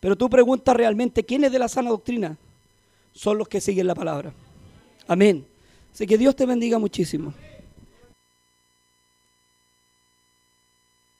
[0.00, 2.36] Pero tú preguntas realmente quién es de la sana doctrina.
[3.12, 4.32] Son los que siguen la palabra.
[5.06, 5.46] Amén.
[5.92, 7.32] Así que Dios te bendiga muchísimo.